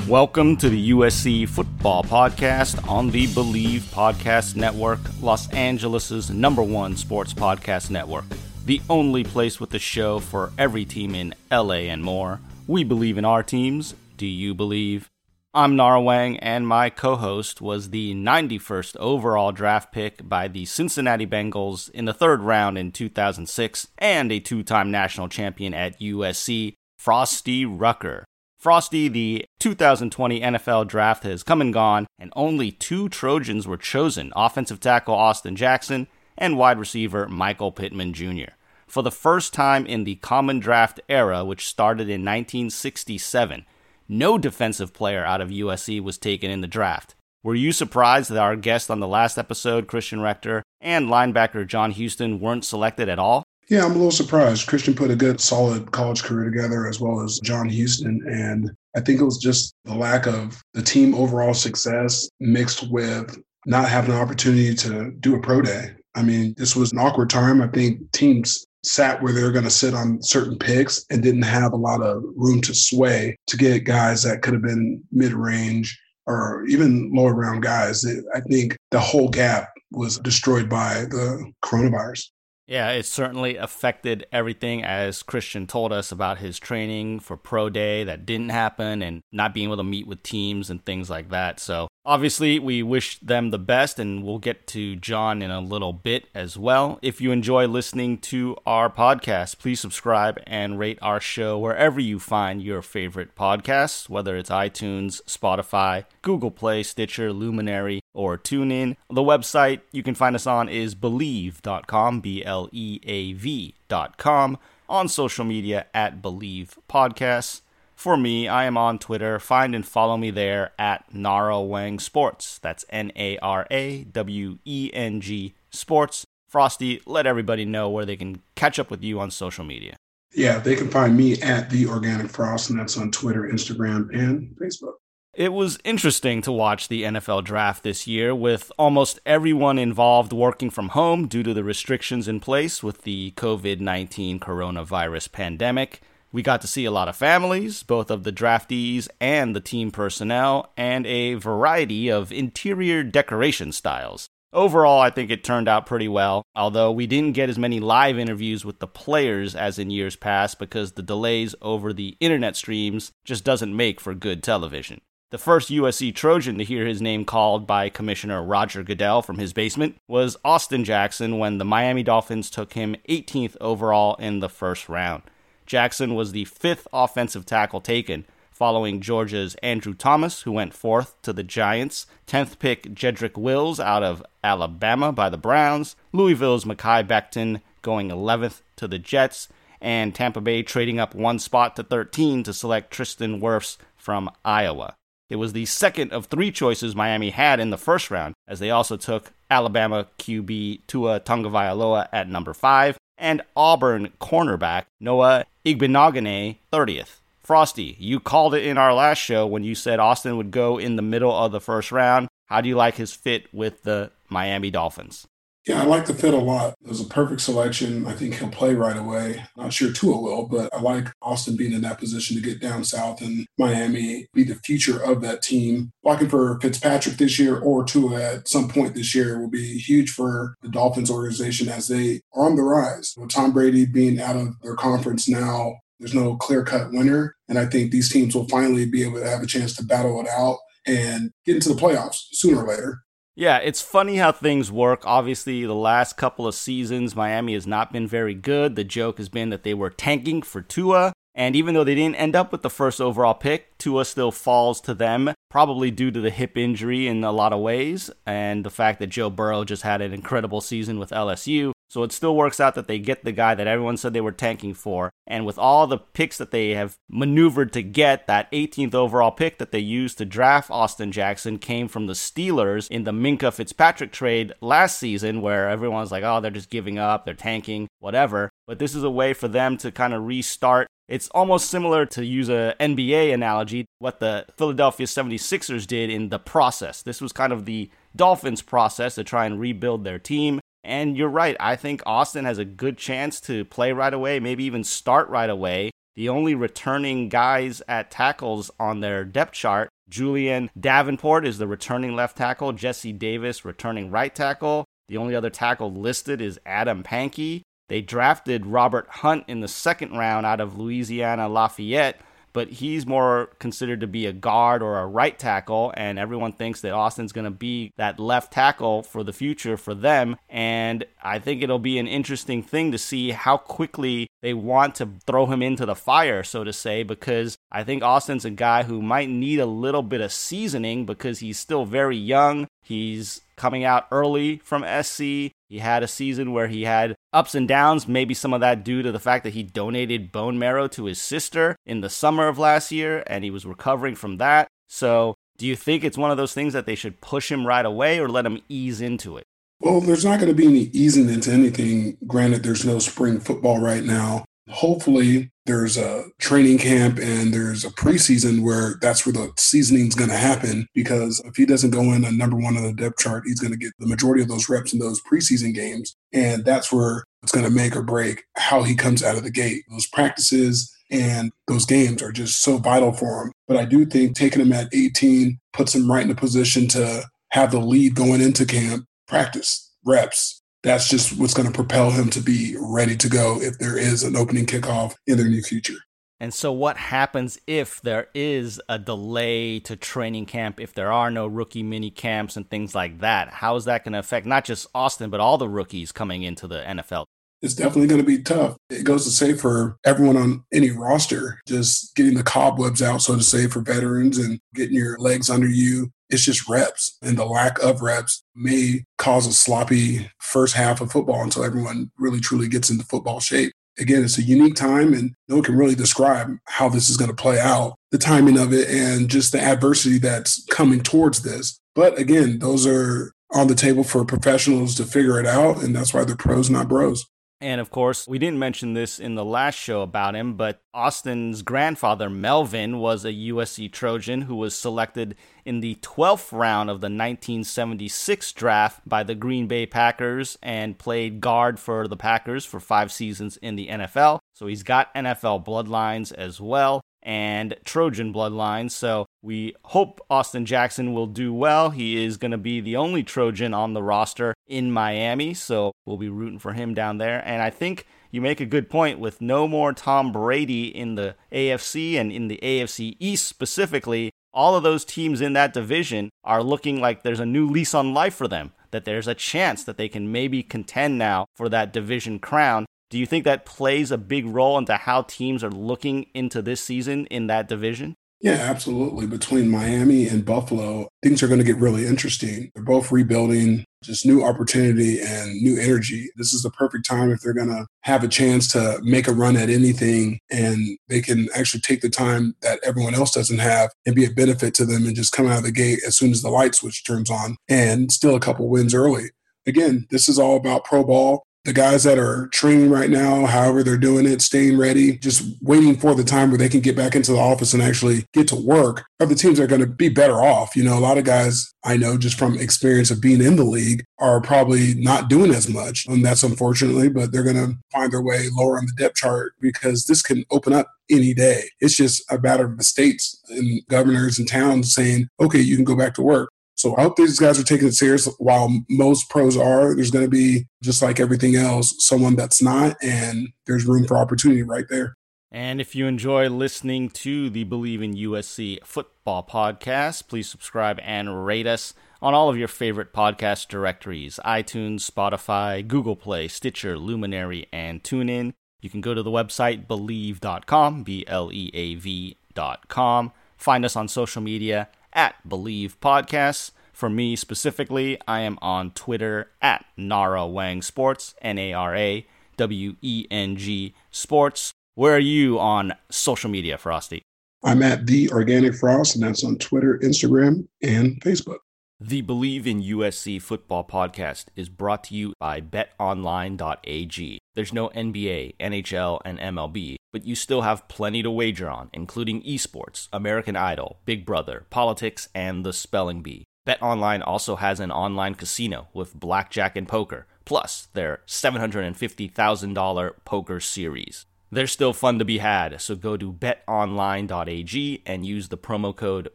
Welcome 0.07 0.57
to 0.57 0.69
the 0.69 0.91
USC 0.91 1.49
Football 1.49 2.03
Podcast 2.03 2.87
on 2.87 3.09
the 3.09 3.25
Bleav 3.25 3.79
Podcast 3.91 4.55
Network, 4.55 4.99
Los 5.23 5.51
Angeles' 5.51 6.29
number 6.29 6.61
one 6.61 6.95
sports 6.95 7.33
podcast 7.33 7.89
network. 7.89 8.25
The 8.67 8.79
only 8.91 9.23
place 9.23 9.59
with 9.59 9.73
a 9.73 9.79
show 9.79 10.19
for 10.19 10.51
every 10.59 10.85
team 10.85 11.15
in 11.15 11.33
LA 11.51 11.89
and 11.89 12.03
more. 12.03 12.41
We 12.67 12.83
believe 12.83 13.17
in 13.17 13.25
our 13.25 13.41
teams. 13.41 13.95
Do 14.17 14.27
you 14.27 14.53
believe? 14.53 15.09
I'm 15.57 15.77
Nara 15.77 16.01
Weng, 16.01 16.37
and 16.41 16.67
my 16.67 16.89
co 16.89 17.15
host 17.15 17.61
was 17.61 17.91
the 17.91 18.13
91st 18.13 18.97
overall 18.97 19.53
draft 19.53 19.93
pick 19.93 20.27
by 20.27 20.49
the 20.49 20.65
Cincinnati 20.65 21.25
Bengals 21.25 21.89
in 21.91 22.03
the 22.03 22.13
third 22.13 22.41
round 22.41 22.77
in 22.77 22.91
2006 22.91 23.87
and 23.97 24.33
a 24.33 24.41
two 24.41 24.63
time 24.63 24.91
national 24.91 25.29
champion 25.29 25.73
at 25.73 25.97
USC, 26.01 26.73
Frosty 26.99 27.65
Rucker. 27.65 28.25
Frosty, 28.59 29.07
the 29.07 29.45
2020 29.61 30.41
NFL 30.41 30.89
draft 30.89 31.23
has 31.23 31.41
come 31.41 31.61
and 31.61 31.73
gone, 31.73 32.05
and 32.19 32.33
only 32.35 32.69
two 32.69 33.07
Trojans 33.07 33.65
were 33.65 33.77
chosen 33.77 34.33
offensive 34.35 34.81
tackle 34.81 35.15
Austin 35.15 35.55
Jackson 35.55 36.07
and 36.37 36.57
wide 36.57 36.79
receiver 36.79 37.29
Michael 37.29 37.71
Pittman 37.71 38.11
Jr. 38.11 38.51
For 38.87 39.01
the 39.01 39.09
first 39.09 39.53
time 39.53 39.85
in 39.85 40.03
the 40.03 40.15
common 40.15 40.59
draft 40.59 40.99
era, 41.07 41.45
which 41.45 41.65
started 41.65 42.09
in 42.09 42.25
1967, 42.25 43.65
no 44.07 44.37
defensive 44.37 44.93
player 44.93 45.25
out 45.25 45.41
of 45.41 45.49
USC 45.49 46.01
was 46.01 46.17
taken 46.17 46.51
in 46.51 46.61
the 46.61 46.67
draft. 46.67 47.15
Were 47.43 47.55
you 47.55 47.71
surprised 47.71 48.31
that 48.31 48.39
our 48.39 48.55
guest 48.55 48.89
on 48.89 48.99
the 48.99 49.07
last 49.07 49.37
episode, 49.37 49.87
Christian 49.87 50.19
Rector, 50.19 50.63
and 50.81 51.07
linebacker 51.07 51.67
John 51.67 51.91
Houston 51.91 52.39
weren't 52.39 52.65
selected 52.65 53.07
at 53.07 53.19
all? 53.19 53.43
Yeah, 53.69 53.83
I'm 53.83 53.91
a 53.91 53.95
little 53.95 54.11
surprised. 54.11 54.67
Christian 54.67 54.93
put 54.93 55.11
a 55.11 55.15
good, 55.15 55.41
solid 55.41 55.91
college 55.91 56.23
career 56.23 56.49
together, 56.49 56.87
as 56.87 56.99
well 56.99 57.21
as 57.21 57.39
John 57.39 57.67
Houston. 57.67 58.21
And 58.27 58.71
I 58.95 59.01
think 59.01 59.19
it 59.19 59.25
was 59.25 59.37
just 59.37 59.73
the 59.85 59.95
lack 59.95 60.27
of 60.27 60.61
the 60.73 60.81
team 60.81 61.15
overall 61.15 61.53
success 61.53 62.29
mixed 62.39 62.89
with 62.91 63.37
not 63.65 63.89
having 63.89 64.11
an 64.11 64.21
opportunity 64.21 64.75
to 64.75 65.11
do 65.19 65.35
a 65.35 65.39
pro 65.39 65.61
day. 65.61 65.95
I 66.15 66.21
mean, 66.21 66.53
this 66.57 66.75
was 66.75 66.91
an 66.93 66.99
awkward 66.99 67.29
time. 67.29 67.61
I 67.61 67.67
think 67.67 68.11
teams 68.11 68.65
sat 68.85 69.21
where 69.21 69.33
they're 69.33 69.51
going 69.51 69.65
to 69.65 69.69
sit 69.69 69.93
on 69.93 70.21
certain 70.21 70.57
picks 70.57 71.05
and 71.09 71.23
didn't 71.23 71.41
have 71.43 71.73
a 71.73 71.77
lot 71.77 72.01
of 72.01 72.23
room 72.35 72.61
to 72.61 72.73
sway 72.73 73.35
to 73.47 73.57
get 73.57 73.83
guys 73.83 74.23
that 74.23 74.41
could 74.41 74.53
have 74.53 74.63
been 74.63 75.01
mid 75.11 75.33
range 75.33 75.99
or 76.27 76.65
even 76.67 77.11
lower 77.13 77.33
round 77.33 77.61
guys. 77.61 78.05
I 78.33 78.41
think 78.41 78.77
the 78.91 78.99
whole 78.99 79.29
gap 79.29 79.69
was 79.91 80.17
destroyed 80.19 80.69
by 80.69 81.05
the 81.09 81.51
coronavirus. 81.63 82.29
Yeah, 82.67 82.91
it 82.91 83.05
certainly 83.05 83.57
affected 83.57 84.25
everything 84.31 84.83
as 84.83 85.21
Christian 85.21 85.67
told 85.67 85.93
us 85.93 86.11
about 86.11 86.39
his 86.39 86.57
training 86.57 87.19
for 87.19 87.37
Pro 87.37 87.69
Day 87.69 88.03
that 88.03 88.25
didn't 88.25 88.49
happen 88.49 89.03
and 89.03 89.21
not 89.31 89.53
being 89.53 89.67
able 89.67 89.77
to 89.77 89.83
meet 89.83 90.07
with 90.07 90.23
teams 90.23 90.71
and 90.71 90.83
things 90.83 91.07
like 91.07 91.29
that. 91.29 91.59
So, 91.59 91.87
obviously, 92.05 92.59
we 92.59 92.83
wish 92.83 93.19
them 93.19 93.49
the 93.49 93.59
best 93.59 93.99
and 93.99 94.23
we'll 94.23 94.39
get 94.39 94.67
to 94.67 94.95
John 94.95 95.41
in 95.41 95.51
a 95.51 95.59
little 95.59 95.93
bit 95.93 96.27
as 96.33 96.57
well. 96.57 96.99
If 97.01 97.19
you 97.19 97.31
enjoy 97.31 97.67
listening 97.67 98.19
to 98.19 98.55
our 98.65 98.89
podcast, 98.89 99.57
please 99.57 99.79
subscribe 99.79 100.39
and 100.45 100.79
rate 100.79 100.99
our 101.01 101.19
show 101.19 101.57
wherever 101.57 101.99
you 101.99 102.19
find 102.19 102.61
your 102.61 102.81
favorite 102.81 103.35
podcasts, 103.35 104.07
whether 104.09 104.35
it's 104.37 104.49
iTunes, 104.49 105.21
Spotify, 105.23 106.05
Google 106.21 106.51
Play, 106.51 106.83
Stitcher, 106.83 107.33
Luminary, 107.33 108.01
or 108.13 108.37
TuneIn. 108.37 108.95
The 109.09 109.21
website 109.21 109.81
you 109.91 110.03
can 110.03 110.15
find 110.15 110.35
us 110.35 110.47
on 110.47 110.69
is 110.69 110.95
bleav.com, 110.95 112.21
B 112.21 112.43
L 112.43 112.69
E 112.71 112.99
A 113.03 113.33
V.com. 113.33 114.57
On 114.87 115.07
social 115.07 115.45
media 115.45 115.87
at 115.95 116.21
Bleav 116.21 116.75
Podcasts. 116.87 117.61
For 118.05 118.17
me, 118.17 118.47
I 118.47 118.65
am 118.65 118.77
on 118.77 118.99
Twitter. 118.99 119.39
Find 119.39 119.73
and 119.73 119.83
follow 119.83 120.15
me 120.15 120.29
there 120.29 120.73
at 120.77 121.11
Nara 121.11 121.55
Weng 121.55 121.99
Sports. 121.99 122.59
That's 122.59 122.85
N 122.91 123.11
A 123.15 123.39
R 123.39 123.65
A 123.71 124.03
W 124.03 124.59
E 124.63 124.91
N 124.93 125.21
G 125.21 125.55
Sports. 125.71 126.23
Frosty, 126.47 127.01
let 127.07 127.25
everybody 127.25 127.65
know 127.65 127.89
where 127.89 128.05
they 128.05 128.15
can 128.15 128.43
catch 128.53 128.77
up 128.77 128.91
with 128.91 129.01
you 129.01 129.19
on 129.19 129.31
social 129.31 129.65
media. 129.65 129.95
Yeah, 130.35 130.59
they 130.59 130.75
can 130.75 130.87
find 130.87 131.17
me 131.17 131.41
at 131.41 131.71
The 131.71 131.87
Organic 131.87 132.29
Frost, 132.29 132.69
and 132.69 132.77
that's 132.77 132.95
on 132.95 133.09
Twitter, 133.09 133.49
Instagram, 133.51 134.13
and 134.13 134.55
Facebook. 134.61 134.97
It 135.33 135.51
was 135.51 135.79
interesting 135.83 136.43
to 136.43 136.51
watch 136.51 136.89
the 136.89 137.05
NFL 137.05 137.43
draft 137.43 137.81
this 137.81 138.05
year 138.05 138.35
with 138.35 138.71
almost 138.77 139.19
everyone 139.25 139.79
involved 139.79 140.31
working 140.31 140.69
from 140.69 140.89
home 140.89 141.27
due 141.27 141.41
to 141.41 141.55
the 141.55 141.63
restrictions 141.63 142.27
in 142.27 142.39
place 142.39 142.83
with 142.83 143.01
the 143.01 143.33
COVID 143.35 143.79
19 143.79 144.39
coronavirus 144.39 145.31
pandemic. 145.31 146.01
We 146.35 146.43
got 146.43 146.59
to 146.63 146.67
see 146.67 146.83
a 146.83 146.91
lot 146.91 147.07
of 147.07 147.15
families, 147.15 147.81
both 147.81 148.11
of 148.11 148.25
the 148.25 148.31
draftees 148.33 149.07
and 149.21 149.55
the 149.55 149.61
team 149.61 149.89
personnel, 149.89 150.73
and 150.75 151.07
a 151.07 151.35
variety 151.35 152.09
of 152.09 152.29
interior 152.29 153.03
decoration 153.03 153.71
styles. 153.71 154.27
Overall, 154.51 154.99
I 154.99 155.11
think 155.11 155.31
it 155.31 155.45
turned 155.45 155.69
out 155.69 155.85
pretty 155.85 156.09
well, 156.09 156.43
although 156.53 156.91
we 156.91 157.07
didn't 157.07 157.35
get 157.35 157.47
as 157.47 157.57
many 157.57 157.79
live 157.79 158.19
interviews 158.19 158.65
with 158.65 158.79
the 158.79 158.85
players 158.85 159.55
as 159.55 159.79
in 159.79 159.89
years 159.89 160.17
past 160.17 160.59
because 160.59 160.91
the 160.91 161.01
delays 161.01 161.55
over 161.61 161.93
the 161.93 162.17
internet 162.19 162.57
streams 162.57 163.13
just 163.23 163.45
doesn't 163.45 163.73
make 163.73 164.01
for 164.01 164.13
good 164.13 164.43
television. 164.43 164.99
The 165.31 165.37
first 165.37 165.69
USC 165.69 166.13
Trojan 166.13 166.57
to 166.57 166.65
hear 166.65 166.85
his 166.85 167.01
name 167.01 167.23
called 167.23 167.65
by 167.65 167.87
Commissioner 167.87 168.43
Roger 168.43 168.83
Goodell 168.83 169.21
from 169.21 169.37
his 169.37 169.53
basement 169.53 169.95
was 170.09 170.35
Austin 170.43 170.83
Jackson 170.83 171.37
when 171.37 171.59
the 171.59 171.65
Miami 171.65 172.03
Dolphins 172.03 172.49
took 172.49 172.73
him 172.73 172.97
18th 173.07 173.55
overall 173.61 174.15
in 174.15 174.41
the 174.41 174.49
first 174.49 174.89
round. 174.89 175.23
Jackson 175.65 176.13
was 176.13 176.31
the 176.31 176.45
fifth 176.45 176.87
offensive 176.93 177.45
tackle 177.45 177.81
taken, 177.81 178.25
following 178.51 179.01
Georgia's 179.01 179.55
Andrew 179.55 179.93
Thomas, 179.93 180.43
who 180.43 180.51
went 180.51 180.73
fourth 180.73 181.21
to 181.23 181.33
the 181.33 181.43
Giants, 181.43 182.07
10th 182.27 182.59
pick 182.59 182.93
Jedrick 182.93 183.37
Wills 183.37 183.79
out 183.79 184.03
of 184.03 184.23
Alabama 184.43 185.11
by 185.11 185.29
the 185.29 185.37
Browns, 185.37 185.95
Louisville's 186.13 186.65
Mekhi 186.65 187.05
Becton 187.05 187.61
going 187.81 188.09
11th 188.09 188.61
to 188.77 188.87
the 188.87 188.99
Jets, 188.99 189.49
and 189.81 190.15
Tampa 190.15 190.39
Bay 190.39 190.63
trading 190.63 190.99
up 190.99 191.13
one 191.13 191.39
spot 191.39 191.75
to 191.75 191.83
13 191.83 192.43
to 192.43 192.53
select 192.53 192.91
Tristan 192.91 193.41
Wirfs 193.41 193.77
from 193.97 194.29
Iowa. 194.43 194.95
It 195.29 195.35
was 195.37 195.53
the 195.53 195.65
second 195.65 196.13
of 196.13 196.27
three 196.27 196.51
choices 196.51 196.95
Miami 196.95 197.31
had 197.31 197.59
in 197.59 197.71
the 197.71 197.77
first 197.77 198.11
round, 198.11 198.35
as 198.47 198.59
they 198.59 198.69
also 198.69 198.95
took 198.95 199.33
Alabama 199.49 200.07
QB 200.19 200.81
Tua 200.87 201.19
Tagovailoa 201.19 202.07
at 202.13 202.29
number 202.29 202.53
five 202.53 202.97
and 203.17 203.41
Auburn 203.55 204.11
cornerback 204.19 204.85
Noah 204.99 205.45
Igbinoghene 205.65 206.57
30th. 206.71 207.19
Frosty, 207.43 207.95
you 207.99 208.19
called 208.19 208.55
it 208.55 208.65
in 208.65 208.77
our 208.77 208.93
last 208.93 209.19
show 209.19 209.45
when 209.45 209.63
you 209.63 209.75
said 209.75 209.99
Austin 209.99 210.37
would 210.37 210.51
go 210.51 210.77
in 210.77 210.95
the 210.95 211.01
middle 211.01 211.31
of 211.31 211.51
the 211.51 211.61
first 211.61 211.91
round. 211.91 212.27
How 212.47 212.61
do 212.61 212.69
you 212.69 212.75
like 212.75 212.95
his 212.95 213.13
fit 213.13 213.53
with 213.53 213.83
the 213.83 214.11
Miami 214.29 214.71
Dolphins? 214.71 215.27
Yeah, 215.67 215.81
I 215.81 215.85
like 215.85 216.05
the 216.05 216.13
fit 216.13 216.35
a 216.35 216.37
lot. 216.37 216.75
It 216.83 216.89
was 216.89 217.01
a 217.01 217.05
perfect 217.05 217.41
selection. 217.41 218.05
I 218.05 218.13
think 218.13 218.35
he'll 218.35 218.49
play 218.49 218.75
right 218.75 218.97
away. 218.97 219.43
Not 219.57 219.73
sure 219.73 219.91
Tua 219.91 220.21
will, 220.21 220.47
but 220.47 220.71
I 220.71 220.79
like 220.79 221.07
Austin 221.23 221.55
being 221.57 221.73
in 221.73 221.81
that 221.81 221.97
position 221.97 222.35
to 222.35 222.41
get 222.41 222.61
down 222.61 222.83
south 222.83 223.21
and 223.21 223.47
Miami 223.57 224.27
be 224.33 224.43
the 224.43 224.55
future 224.63 225.03
of 225.03 225.21
that 225.21 225.41
team. 225.41 225.91
Looking 226.03 226.29
for 226.29 226.59
Fitzpatrick 226.59 227.17
this 227.17 227.39
year 227.39 227.57
or 227.57 227.83
Tua 227.83 228.21
at 228.21 228.47
some 228.47 228.69
point 228.69 228.93
this 228.93 229.15
year 229.15 229.41
will 229.41 229.49
be 229.49 229.79
huge 229.79 230.11
for 230.11 230.55
the 230.61 230.69
Dolphins 230.69 231.09
organization 231.09 231.67
as 231.67 231.87
they 231.87 232.21
are 232.35 232.45
on 232.45 232.57
the 232.57 232.61
rise. 232.61 233.15
With 233.17 233.31
Tom 233.31 233.51
Brady 233.51 233.87
being 233.87 234.19
out 234.21 234.35
of 234.35 234.59
their 234.61 234.75
conference 234.75 235.27
now, 235.27 235.77
there's 235.99 236.13
no 236.13 236.35
clear 236.35 236.63
cut 236.63 236.91
winner. 236.91 237.35
And 237.49 237.57
I 237.57 237.65
think 237.65 237.91
these 237.91 238.11
teams 238.11 238.35
will 238.35 238.47
finally 238.49 238.85
be 238.85 239.01
able 239.01 239.19
to 239.19 239.27
have 239.27 239.41
a 239.41 239.47
chance 239.47 239.75
to 239.77 239.83
battle 239.83 240.21
it 240.21 240.27
out 240.27 240.57
and 240.85 241.31
get 241.45 241.55
into 241.55 241.69
the 241.69 241.81
playoffs 241.81 242.19
sooner 242.33 242.63
or 242.63 242.67
later. 242.67 242.99
Yeah, 243.37 243.57
it's 243.57 243.81
funny 243.81 244.15
how 244.15 244.31
things 244.31 244.71
work. 244.71 245.03
Obviously, 245.05 245.65
the 245.65 245.75
last 245.75 246.15
couple 246.15 246.47
of 246.47 246.55
seasons, 246.55 247.17
Miami 247.17 247.53
has 247.53 247.67
not 247.67 247.91
been 247.91 248.07
very 248.07 248.33
good. 248.33 248.77
The 248.77 248.85
joke 248.85 249.17
has 249.17 249.27
been 249.27 249.49
that 249.49 249.63
they 249.63 249.73
were 249.73 249.89
tanking 249.89 250.41
for 250.41 250.61
Tua. 250.61 251.11
And 251.37 251.53
even 251.53 251.73
though 251.73 251.83
they 251.83 251.95
didn't 251.95 252.15
end 252.15 252.33
up 252.33 252.53
with 252.53 252.61
the 252.61 252.69
first 252.69 253.01
overall 253.01 253.33
pick, 253.33 253.77
Tua 253.77 254.05
still 254.05 254.31
falls 254.31 254.79
to 254.81 254.93
them, 254.93 255.33
probably 255.49 255.91
due 255.91 256.11
to 256.11 256.21
the 256.21 256.29
hip 256.29 256.57
injury 256.57 257.09
in 257.09 257.25
a 257.25 257.31
lot 257.33 257.51
of 257.51 257.59
ways, 257.59 258.09
and 258.25 258.63
the 258.63 258.69
fact 258.69 258.99
that 258.99 259.07
Joe 259.07 259.29
Burrow 259.29 259.65
just 259.65 259.83
had 259.83 260.01
an 260.01 260.13
incredible 260.13 260.61
season 260.61 260.97
with 260.97 261.09
LSU. 261.09 261.73
So 261.95 262.03
it 262.03 262.11
still 262.11 262.35
works 262.35 262.59
out 262.59 262.75
that 262.75 262.89
they 262.89 262.99
get 262.99 263.23
the 263.23 263.31
guy 263.31 263.55
that 263.55 263.67
everyone 263.67 263.95
said 263.95 264.11
they 264.11 264.19
were 264.19 264.33
tanking 264.33 264.73
for. 264.73 265.11
And 265.25 265.45
with 265.45 265.57
all 265.57 265.87
the 265.87 265.97
picks 265.97 266.37
that 266.39 266.51
they 266.51 266.71
have 266.71 266.97
maneuvered 267.07 267.71
to 267.71 267.81
get, 267.81 268.27
that 268.27 268.51
18th 268.51 268.93
overall 268.93 269.31
pick 269.31 269.59
that 269.59 269.71
they 269.71 269.79
used 269.79 270.17
to 270.17 270.25
draft 270.25 270.69
Austin 270.69 271.13
Jackson 271.13 271.57
came 271.57 271.87
from 271.87 272.07
the 272.07 272.11
Steelers 272.11 272.89
in 272.89 273.05
the 273.05 273.13
Minkah 273.13 273.53
Fitzpatrick 273.53 274.11
trade 274.11 274.51
last 274.59 274.99
season, 274.99 275.41
where 275.41 275.69
everyone's 275.69 276.11
like, 276.11 276.25
oh, 276.25 276.41
they're 276.41 276.51
just 276.51 276.69
giving 276.69 276.99
up, 276.99 277.23
they're 277.23 277.33
tanking, 277.33 277.87
whatever. 277.99 278.51
But 278.67 278.79
this 278.79 278.93
is 278.93 279.03
a 279.03 279.09
way 279.09 279.33
for 279.33 279.47
them 279.47 279.77
to 279.77 279.89
kind 279.89 280.13
of 280.13 280.27
restart 280.27 280.89
it's 281.07 281.29
almost 281.29 281.69
similar 281.69 282.07
to 282.07 282.25
use 282.25 282.49
a 282.49 282.75
NBA 282.79 283.31
analogy, 283.31 283.85
what 283.99 284.19
the 284.19 284.47
Philadelphia 284.57 285.05
76ers 285.05 285.85
did 285.85 286.09
in 286.09 286.29
the 286.29 286.39
process. 286.39 287.03
This 287.03 287.21
was 287.21 287.31
kind 287.31 287.53
of 287.53 287.65
the 287.65 287.91
Dolphins 288.15 288.63
process 288.63 289.13
to 289.13 289.23
try 289.23 289.45
and 289.45 289.59
rebuild 289.59 290.03
their 290.03 290.17
team. 290.17 290.59
And 290.85 291.17
you're 291.17 291.29
right, 291.29 291.57
I 291.59 291.75
think 291.75 292.03
Austin 292.05 292.45
has 292.45 292.59
a 292.59 292.65
good 292.65 292.97
chance 292.97 293.41
to 293.41 293.65
play 293.65 293.91
right 293.91 294.13
away, 294.13 294.39
maybe 294.39 294.63
even 294.65 294.83
start 294.83 295.27
right 295.29 295.49
away. 295.49 295.89
The 296.15 296.29
only 296.29 296.53
returning 296.53 297.27
guys 297.27 297.81
at 297.87 298.11
tackles 298.11 298.69
on 298.79 298.99
their 298.99 299.25
depth 299.25 299.53
chart 299.53 299.89
Julian 300.07 300.69
Davenport 300.79 301.45
is 301.47 301.57
the 301.57 301.67
returning 301.67 302.15
left 302.15 302.37
tackle, 302.37 302.71
Jesse 302.71 303.11
Davis 303.11 303.65
returning 303.65 304.11
right 304.11 304.33
tackle. 304.33 304.85
The 305.07 305.17
only 305.17 305.35
other 305.35 305.49
tackle 305.49 305.91
listed 305.91 306.41
is 306.41 306.59
Adam 306.65 307.03
Pankey. 307.03 307.63
They 307.89 308.01
drafted 308.01 308.65
Robert 308.65 309.07
Hunt 309.09 309.45
in 309.47 309.61
the 309.61 309.67
second 309.67 310.17
round 310.17 310.45
out 310.45 310.61
of 310.61 310.77
Louisiana 310.77 311.49
Lafayette, 311.49 312.21
but 312.55 312.69
he's 312.69 313.05
more 313.05 313.49
considered 313.59 313.99
to 313.99 314.07
be 314.07 314.25
a 314.25 314.31
guard 314.31 314.81
or 314.81 314.97
a 314.97 315.05
right 315.05 315.37
tackle, 315.37 315.93
and 315.97 316.17
everyone 316.17 316.53
thinks 316.53 316.79
that 316.79 316.93
Austin's 316.93 317.33
going 317.33 317.43
to 317.43 317.51
be 317.51 317.91
that 317.97 318.17
left 318.17 318.53
tackle 318.53 319.03
for 319.03 319.25
the 319.25 319.33
future 319.33 319.75
for 319.75 319.93
them. 319.93 320.37
And 320.47 321.03
I 321.21 321.39
think 321.39 321.61
it'll 321.61 321.79
be 321.79 321.99
an 321.99 322.07
interesting 322.07 322.63
thing 322.63 322.93
to 322.93 322.97
see 322.97 323.31
how 323.31 323.57
quickly 323.57 324.29
they 324.41 324.53
want 324.53 324.95
to 324.95 325.09
throw 325.27 325.47
him 325.47 325.61
into 325.61 325.85
the 325.85 325.95
fire, 325.95 326.43
so 326.43 326.63
to 326.63 326.71
say, 326.71 327.03
because 327.03 327.57
I 327.73 327.83
think 327.83 328.03
Austin's 328.03 328.45
a 328.45 328.51
guy 328.51 328.83
who 328.83 329.01
might 329.01 329.27
need 329.27 329.59
a 329.59 329.65
little 329.65 330.03
bit 330.03 330.21
of 330.21 330.31
seasoning 330.31 331.05
because 331.05 331.39
he's 331.39 331.59
still 331.59 331.83
very 331.83 332.15
young. 332.15 332.67
He's 332.81 333.41
coming 333.57 333.83
out 333.83 334.07
early 334.11 334.57
from 334.59 334.85
SC. 335.03 335.51
He 335.67 335.79
had 335.79 336.03
a 336.03 336.07
season 336.07 336.53
where 336.53 336.67
he 336.67 336.83
had 336.83 337.15
ups 337.33 337.55
and 337.55 337.67
downs, 337.67 338.07
maybe 338.07 338.33
some 338.33 338.53
of 338.53 338.61
that 338.61 338.83
due 338.83 339.01
to 339.01 339.11
the 339.11 339.19
fact 339.19 339.43
that 339.43 339.53
he 339.53 339.63
donated 339.63 340.31
bone 340.31 340.59
marrow 340.59 340.87
to 340.89 341.05
his 341.05 341.19
sister 341.19 341.75
in 341.85 342.01
the 342.01 342.09
summer 342.09 342.47
of 342.47 342.59
last 342.59 342.91
year 342.91 343.23
and 343.27 343.43
he 343.43 343.49
was 343.49 343.65
recovering 343.65 344.15
from 344.15 344.37
that. 344.37 344.67
So, 344.87 345.35
do 345.57 345.65
you 345.65 345.75
think 345.75 346.03
it's 346.03 346.17
one 346.17 346.31
of 346.31 346.37
those 346.37 346.53
things 346.53 346.73
that 346.73 346.85
they 346.85 346.95
should 346.95 347.21
push 347.21 347.51
him 347.51 347.65
right 347.65 347.85
away 347.85 348.19
or 348.19 348.27
let 348.27 348.45
him 348.45 348.61
ease 348.69 349.01
into 349.01 349.37
it? 349.37 349.45
Well, 349.79 350.01
there's 350.01 350.25
not 350.25 350.39
going 350.39 350.49
to 350.49 350.55
be 350.55 350.67
any 350.67 350.89
easing 350.93 351.29
into 351.29 351.51
anything. 351.51 352.17
Granted, 352.27 352.63
there's 352.63 352.85
no 352.85 352.99
spring 352.99 353.39
football 353.39 353.79
right 353.79 354.03
now. 354.03 354.45
Hopefully, 354.69 355.51
there's 355.65 355.97
a 355.97 356.25
training 356.39 356.77
camp 356.77 357.17
and 357.19 357.53
there's 357.53 357.83
a 357.83 357.89
preseason 357.89 358.63
where 358.63 358.95
that's 359.01 359.25
where 359.25 359.33
the 359.33 359.51
seasoning 359.57 360.07
is 360.07 360.15
going 360.15 360.29
to 360.29 360.37
happen. 360.37 360.87
Because 360.93 361.41
if 361.45 361.55
he 361.55 361.65
doesn't 361.65 361.91
go 361.91 362.01
in 362.13 362.25
a 362.25 362.31
number 362.31 362.57
one 362.57 362.77
on 362.77 362.83
the 362.83 362.93
depth 362.93 363.17
chart, 363.17 363.43
he's 363.45 363.59
going 363.59 363.71
to 363.71 363.77
get 363.77 363.93
the 363.99 364.07
majority 364.07 364.41
of 364.41 364.49
those 364.49 364.69
reps 364.69 364.93
in 364.93 364.99
those 364.99 365.21
preseason 365.21 365.73
games. 365.73 366.15
And 366.33 366.65
that's 366.65 366.91
where 366.91 367.23
it's 367.43 367.51
going 367.51 367.65
to 367.65 367.71
make 367.71 367.95
or 367.95 368.03
break 368.03 368.43
how 368.57 368.83
he 368.83 368.95
comes 368.95 369.23
out 369.23 369.37
of 369.37 369.43
the 369.43 369.51
gate. 369.51 369.83
Those 369.89 370.07
practices 370.07 370.91
and 371.11 371.51
those 371.67 371.85
games 371.85 372.21
are 372.21 372.31
just 372.31 372.61
so 372.61 372.77
vital 372.77 373.11
for 373.11 373.43
him. 373.43 373.51
But 373.67 373.77
I 373.77 373.85
do 373.85 374.05
think 374.05 374.35
taking 374.35 374.61
him 374.61 374.73
at 374.73 374.93
18 374.93 375.59
puts 375.73 375.93
him 375.93 376.11
right 376.11 376.25
in 376.25 376.31
a 376.31 376.35
position 376.35 376.87
to 376.89 377.23
have 377.49 377.71
the 377.71 377.79
lead 377.79 378.15
going 378.15 378.41
into 378.41 378.65
camp, 378.65 379.05
practice, 379.27 379.91
reps, 380.03 380.61
that's 380.85 381.09
just 381.09 381.37
what's 381.39 381.55
going 381.55 381.65
to 381.67 381.73
propel 381.73 382.11
him 382.11 382.29
to 382.29 382.39
be 382.39 382.77
ready 382.79 383.17
to 383.17 383.27
go 383.27 383.59
if 383.59 383.79
there 383.79 383.97
is 383.97 384.23
an 384.23 384.35
opening 384.35 384.67
kickoff 384.67 385.15
in 385.25 385.35
their 385.35 385.49
near 385.49 385.63
future. 385.63 385.97
And 386.39 386.53
so, 386.53 386.71
what 386.71 386.97
happens 386.97 387.57
if 387.65 388.01
there 388.01 388.27
is 388.35 388.79
a 388.87 388.99
delay 388.99 389.79
to 389.79 389.95
training 389.95 390.45
camp, 390.45 390.79
if 390.79 390.93
there 390.93 391.11
are 391.11 391.31
no 391.31 391.47
rookie 391.47 391.81
mini 391.81 392.11
camps 392.11 392.55
and 392.55 392.69
things 392.69 392.93
like 392.93 393.21
that? 393.21 393.49
How 393.49 393.75
is 393.77 393.85
that 393.85 394.03
going 394.03 394.13
to 394.13 394.19
affect 394.19 394.45
not 394.45 394.63
just 394.63 394.85
Austin, 394.93 395.29
but 395.29 395.39
all 395.39 395.57
the 395.57 395.69
rookies 395.69 396.11
coming 396.11 396.43
into 396.43 396.67
the 396.67 396.83
NFL? 396.83 397.25
It's 397.61 397.73
definitely 397.73 398.07
going 398.07 398.21
to 398.21 398.27
be 398.27 398.43
tough. 398.43 398.77
It 398.91 399.05
goes 399.05 399.23
to 399.23 399.31
say 399.31 399.53
for 399.53 399.97
everyone 400.05 400.37
on 400.37 400.65
any 400.71 400.91
roster, 400.91 401.59
just 401.67 402.15
getting 402.15 402.35
the 402.35 402.43
cobwebs 402.43 403.01
out, 403.01 403.21
so 403.23 403.35
to 403.35 403.41
say, 403.41 403.67
for 403.67 403.79
veterans 403.79 404.37
and 404.37 404.59
getting 404.75 404.95
your 404.95 405.17
legs 405.17 405.49
under 405.49 405.67
you 405.67 406.11
it's 406.29 406.43
just 406.43 406.67
reps, 406.67 407.17
and 407.21 407.37
the 407.37 407.45
lack 407.45 407.79
of 407.79 408.01
reps 408.01 408.43
may 408.55 409.05
cause 409.17 409.47
a 409.47 409.53
sloppy 409.53 410.29
first 410.39 410.75
half 410.75 411.01
of 411.01 411.11
football 411.11 411.43
until 411.43 411.63
everyone 411.63 412.11
really 412.17 412.39
truly 412.39 412.67
gets 412.67 412.89
into 412.89 413.05
football 413.05 413.39
shape. 413.39 413.73
Again, 413.97 414.23
it's 414.23 414.37
a 414.37 414.43
unique 414.43 414.75
time, 414.75 415.13
and 415.13 415.33
no 415.47 415.55
one 415.55 415.63
can 415.63 415.77
really 415.77 415.95
describe 415.95 416.57
how 416.65 416.89
this 416.89 417.09
is 417.09 417.17
going 417.17 417.29
to 417.29 417.35
play 417.35 417.59
out, 417.59 417.95
the 418.11 418.17
timing 418.17 418.57
of 418.57 418.73
it, 418.73 418.89
and 418.89 419.29
just 419.29 419.51
the 419.51 419.61
adversity 419.61 420.17
that's 420.17 420.65
coming 420.65 421.01
towards 421.01 421.43
this. 421.43 421.79
But 421.93 422.19
again, 422.19 422.59
those 422.59 422.85
are 422.85 423.31
on 423.53 423.67
the 423.67 423.75
table 423.75 424.03
for 424.03 424.25
professionals 424.25 424.95
to 424.95 425.05
figure 425.05 425.39
it 425.39 425.45
out, 425.45 425.81
and 425.81 425.95
that's 425.95 426.13
why 426.13 426.25
they're 426.25 426.35
pros, 426.35 426.69
not 426.69 426.89
bros. 426.89 427.25
And 427.65 427.81
of 427.81 427.89
course, 427.89 428.27
we 428.27 428.37
didn't 428.37 428.59
mention 428.59 428.93
this 428.93 429.19
in 429.19 429.33
the 429.33 429.43
last 429.43 429.73
show 429.73 430.03
about 430.03 430.35
him, 430.35 430.53
but 430.53 430.83
Austin's 430.93 431.63
grandfather, 431.63 432.29
Melvin, 432.29 432.99
was 432.99 433.25
a 433.25 433.33
USC 433.33 433.91
Trojan 433.91 434.41
who 434.41 434.55
was 434.55 434.75
selected 434.75 435.35
in 435.65 435.79
the 435.79 435.95
12th 435.95 436.51
round 436.51 436.91
of 436.91 437.01
the 437.01 437.07
1976 437.07 438.51
draft 438.51 439.01
by 439.09 439.23
the 439.23 439.33
Green 439.33 439.65
Bay 439.65 439.87
Packers 439.87 440.59
and 440.61 440.99
played 440.99 441.41
guard 441.41 441.79
for 441.79 442.07
the 442.07 442.15
Packers 442.15 442.65
for 442.65 442.79
five 442.79 443.11
seasons 443.11 443.57
in 443.57 443.75
the 443.75 443.87
NFL. 443.87 444.37
So 444.53 444.67
he's 444.67 444.83
got 444.83 445.11
NFL 445.15 445.65
bloodlines 445.65 446.31
as 446.31 446.61
well 446.61 447.01
and 447.23 447.75
Trojan 447.83 448.31
bloodlines. 448.31 448.91
So 448.91 449.25
we 449.41 449.73
hope 449.85 450.21
Austin 450.29 450.67
Jackson 450.67 451.15
will 451.15 451.25
do 451.25 451.51
well. 451.51 451.89
He 451.89 452.23
is 452.23 452.37
going 452.37 452.51
to 452.51 452.59
be 452.59 452.79
the 452.79 452.95
only 452.95 453.23
Trojan 453.23 453.73
on 453.73 453.93
the 453.93 454.03
roster 454.03 454.53
in 454.67 454.91
Miami, 454.91 455.53
so 455.53 455.91
we'll 456.05 456.17
be 456.17 456.29
rooting 456.29 456.59
for 456.59 456.73
him 456.73 456.93
down 456.93 457.17
there. 457.17 457.41
And 457.45 457.61
I 457.61 457.69
think 457.69 458.05
you 458.31 458.41
make 458.41 458.59
a 458.59 458.65
good 458.65 458.89
point 458.89 459.19
with 459.19 459.41
no 459.41 459.67
more 459.67 459.93
Tom 459.93 460.31
Brady 460.31 460.87
in 460.87 461.15
the 461.15 461.35
AFC 461.51 462.15
and 462.15 462.31
in 462.31 462.47
the 462.47 462.59
AFC 462.61 463.15
East 463.19 463.47
specifically. 463.47 464.31
All 464.53 464.75
of 464.75 464.83
those 464.83 465.03
teams 465.03 465.41
in 465.41 465.53
that 465.53 465.73
division 465.73 466.29
are 466.43 466.63
looking 466.63 467.01
like 467.01 467.23
there's 467.23 467.39
a 467.41 467.45
new 467.45 467.67
lease 467.69 467.93
on 467.93 468.13
life 468.13 468.33
for 468.33 468.47
them, 468.47 468.71
that 468.91 469.03
there's 469.03 469.27
a 469.27 469.35
chance 469.35 469.83
that 469.83 469.97
they 469.97 470.07
can 470.07 470.31
maybe 470.31 470.63
contend 470.63 471.17
now 471.17 471.45
for 471.55 471.67
that 471.69 471.91
division 471.91 472.39
crown. 472.39 472.85
Do 473.09 473.19
you 473.19 473.25
think 473.25 473.43
that 473.43 473.65
plays 473.65 474.11
a 474.11 474.17
big 474.17 474.45
role 474.45 474.77
into 474.77 474.95
how 474.95 475.23
teams 475.23 475.63
are 475.63 475.71
looking 475.71 476.27
into 476.33 476.61
this 476.61 476.81
season 476.81 477.25
in 477.27 477.47
that 477.47 477.67
division? 477.67 478.15
Yeah, 478.41 478.53
absolutely. 478.53 479.27
Between 479.27 479.69
Miami 479.69 480.27
and 480.27 480.45
Buffalo, 480.45 481.07
things 481.23 481.41
are 481.41 481.47
going 481.47 481.59
to 481.59 481.65
get 481.65 481.77
really 481.77 482.05
interesting. 482.05 482.69
They're 482.75 482.83
both 482.83 483.11
rebuilding, 483.11 483.85
just 484.05 484.25
new 484.25 484.43
opportunity 484.43 485.19
and 485.19 485.61
new 485.61 485.79
energy. 485.79 486.29
This 486.35 486.53
is 486.53 486.63
the 486.63 486.69
perfect 486.71 487.05
time 487.05 487.31
if 487.31 487.41
they're 487.41 487.53
going 487.53 487.69
to 487.69 487.85
have 488.01 488.23
a 488.23 488.27
chance 488.27 488.71
to 488.73 488.99
make 489.03 489.27
a 489.27 489.33
run 489.33 489.57
at 489.57 489.69
anything 489.69 490.39
and 490.51 490.97
they 491.09 491.21
can 491.21 491.49
actually 491.55 491.81
take 491.81 492.01
the 492.01 492.09
time 492.09 492.55
that 492.61 492.79
everyone 492.83 493.15
else 493.15 493.33
doesn't 493.33 493.59
have 493.59 493.91
and 494.05 494.15
be 494.15 494.25
a 494.25 494.31
benefit 494.31 494.73
to 494.75 494.85
them 494.85 495.05
and 495.05 495.15
just 495.15 495.31
come 495.31 495.47
out 495.47 495.59
of 495.59 495.63
the 495.63 495.71
gate 495.71 495.99
as 496.05 496.17
soon 496.17 496.31
as 496.31 496.41
the 496.41 496.49
light 496.49 496.75
switch 496.75 497.05
turns 497.05 497.29
on 497.29 497.55
and 497.69 498.11
still 498.11 498.35
a 498.35 498.39
couple 498.39 498.69
wins 498.69 498.93
early. 498.93 499.29
Again, 499.67 500.05
this 500.11 500.29
is 500.29 500.37
all 500.37 500.57
about 500.57 500.85
pro 500.85 501.03
ball 501.03 501.45
the 501.65 501.73
guys 501.73 502.03
that 502.03 502.19
are 502.19 502.47
training 502.47 502.91
right 502.91 503.09
now, 503.09 503.45
however 503.45 503.83
they're 503.83 503.97
doing 503.97 504.27
it, 504.27 504.41
staying 504.41 504.77
ready, 504.77 505.17
just 505.17 505.43
waiting 505.61 505.97
for 505.97 506.13
the 506.13 506.23
time 506.23 506.49
where 506.49 506.59
they 506.59 506.69
can 506.69 506.79
get 506.79 506.95
back 506.95 507.15
into 507.15 507.31
the 507.31 507.39
office 507.39 507.73
and 507.73 507.81
actually 507.81 508.25
get 508.33 508.47
to 508.47 508.55
work, 508.55 509.03
are 509.19 509.25
the 509.25 509.35
teams 509.35 509.57
that 509.57 509.63
are 509.63 509.67
going 509.67 509.81
to 509.81 509.87
be 509.87 510.07
better 510.07 510.35
off. 510.35 510.75
You 510.75 510.83
know, 510.83 510.97
a 510.97 511.01
lot 511.01 511.17
of 511.17 511.23
guys 511.23 511.73
I 511.83 511.97
know 511.97 512.17
just 512.17 512.37
from 512.37 512.57
experience 512.57 513.09
of 513.09 513.21
being 513.21 513.41
in 513.41 513.55
the 513.55 513.63
league 513.63 514.03
are 514.19 514.41
probably 514.41 514.93
not 514.95 515.27
doing 515.27 515.51
as 515.51 515.67
much. 515.67 516.05
And 516.07 516.23
that's 516.23 516.43
unfortunately, 516.43 517.09
but 517.09 517.31
they're 517.31 517.43
going 517.43 517.55
to 517.55 517.75
find 517.91 518.11
their 518.11 518.21
way 518.21 518.45
lower 518.51 518.77
on 518.77 518.85
the 518.85 518.93
depth 518.97 519.15
chart 519.15 519.53
because 519.59 520.05
this 520.05 520.21
can 520.21 520.45
open 520.51 520.71
up 520.71 520.87
any 521.09 521.33
day. 521.33 521.63
It's 521.79 521.95
just 521.95 522.23
a 522.31 522.39
matter 522.39 522.65
of 522.65 522.77
the 522.77 522.83
states 522.83 523.41
and 523.49 523.81
governors 523.87 524.39
and 524.39 524.47
towns 524.47 524.93
saying, 524.93 525.27
okay, 525.39 525.59
you 525.59 525.75
can 525.75 525.85
go 525.85 525.95
back 525.95 526.13
to 526.15 526.21
work. 526.21 526.49
So 526.85 526.95
I 526.97 527.01
hope 527.01 527.15
these 527.15 527.39
guys 527.39 527.59
are 527.59 527.63
taking 527.63 527.87
it 527.87 527.95
serious. 527.95 528.27
While 528.37 528.71
most 528.91 529.27
pros 529.27 529.57
are, 529.57 529.95
there's 529.95 530.11
going 530.11 530.23
to 530.23 530.29
be 530.29 530.67
just 530.83 531.01
like 531.01 531.19
everything 531.19 531.55
else, 531.55 531.95
someone 531.97 532.35
that's 532.35 532.61
not, 532.61 532.95
and 533.01 533.47
there's 533.65 533.87
room 533.87 534.05
for 534.05 534.17
opportunity 534.17 534.61
right 534.61 534.85
there. 534.87 535.17
And 535.51 535.81
if 535.81 535.95
you 535.95 536.05
enjoy 536.05 536.47
listening 536.47 537.09
to 537.09 537.49
the 537.49 537.65
Bleav 537.65 538.03
in 538.03 538.13
USC 538.13 538.85
football 538.85 539.43
podcast, 539.43 540.27
please 540.27 540.47
subscribe 540.47 540.99
and 541.01 541.43
rate 541.43 541.65
us 541.65 541.95
on 542.21 542.35
all 542.35 542.51
of 542.51 542.57
your 542.57 542.67
favorite 542.67 543.13
podcast 543.13 543.67
directories 543.67 544.39
iTunes, 544.45 545.09
Spotify, 545.09 545.87
Google 545.87 546.15
Play, 546.15 546.47
Stitcher, 546.47 546.99
Luminary, 546.99 547.65
and 547.73 548.03
TuneIn. 548.03 548.53
You 548.79 548.91
can 548.91 549.01
go 549.01 549.15
to 549.15 549.23
the 549.23 549.31
website 549.31 549.87
bleav.com, 549.87 551.01
B 551.01 551.25
L 551.25 551.51
E 551.51 551.71
A 551.73 551.95
V.com. 551.95 553.31
Find 553.57 553.85
us 553.85 553.95
on 553.95 554.07
social 554.07 554.43
media 554.43 554.89
at 555.15 555.35
Bleav 555.47 555.95
Podcasts. 555.97 556.71
For 556.93 557.09
me 557.09 557.35
specifically, 557.35 558.19
I 558.27 558.41
am 558.41 558.59
on 558.61 558.91
Twitter 558.91 559.51
at 559.61 559.85
Nara 559.97 560.41
Weng 560.41 560.83
Sports, 560.83 561.33
N 561.41 561.57
A 561.57 561.73
R 561.73 561.95
A 561.95 562.27
W 562.57 562.95
E 563.01 563.27
N 563.31 563.55
G 563.57 563.95
Sports. 564.11 564.71
Where 564.93 565.15
are 565.15 565.19
you 565.19 565.59
on 565.59 565.93
social 566.09 566.49
media, 566.49 566.77
Frosty? 566.77 567.21
I'm 567.63 567.81
at 567.81 568.05
The 568.05 568.29
Organic 568.31 568.75
Frost, 568.75 569.15
and 569.15 569.23
that's 569.23 569.43
on 569.43 569.57
Twitter, 569.57 569.99
Instagram, 570.03 570.67
and 570.83 571.19
Facebook. 571.21 571.57
The 571.99 572.21
Bleav 572.21 572.67
in 572.67 572.81
USC 572.81 573.41
Football 573.41 573.87
podcast 573.87 574.45
is 574.55 574.69
brought 574.69 575.05
to 575.05 575.15
you 575.15 575.33
by 575.39 575.61
betonline.ag. 575.61 577.39
There's 577.55 577.73
no 577.73 577.87
NBA, 577.89 578.57
NHL, 578.59 579.21
and 579.23 579.39
MLB, 579.39 579.95
but 580.11 580.25
you 580.25 580.35
still 580.35 580.63
have 580.63 580.89
plenty 580.89 581.23
to 581.23 581.31
wager 581.31 581.69
on, 581.69 581.89
including 581.93 582.43
esports, 582.43 583.07
American 583.13 583.55
Idol, 583.55 583.99
Big 584.05 584.25
Brother, 584.25 584.65
politics, 584.69 585.29
and 585.33 585.65
the 585.65 585.71
spelling 585.71 586.21
bee. 586.21 586.43
BetOnline 586.67 587.23
also 587.25 587.55
has 587.55 587.79
an 587.79 587.91
online 587.91 588.35
casino 588.35 588.89
with 588.93 589.13
blackjack 589.13 589.77
and 589.77 589.87
poker, 589.87 590.27
plus 590.43 590.89
their 590.93 591.21
$750,000 591.27 593.11
poker 593.23 593.59
series. 593.61 594.25
They're 594.55 594.67
still 594.67 594.93
fun 594.93 595.19
to 595.19 595.25
be 595.25 595.39
had, 595.39 595.81
so 595.81 595.97
go 595.97 596.15
to 596.15 596.31
betonline.ag 596.31 598.03
and 598.05 598.25
use 598.25 598.47
the 598.47 598.57
promo 598.57 598.95
code 598.95 599.27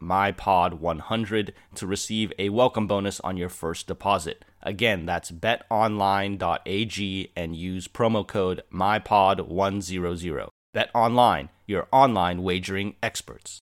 MyPod100 0.00 1.52
to 1.74 1.86
receive 1.86 2.32
a 2.38 2.48
welcome 2.48 2.86
bonus 2.86 3.20
on 3.20 3.36
your 3.36 3.50
first 3.50 3.86
deposit. 3.86 4.46
Again, 4.62 5.04
that's 5.04 5.30
betonline.ag 5.30 6.38
and 7.36 7.54
use 7.54 7.86
promo 7.86 8.26
code 8.26 8.62
MyPod100. 8.72 10.48
BetOnline, 10.74 11.48
your 11.66 11.86
online 11.92 12.42
wagering 12.42 12.96
experts. 13.02 13.60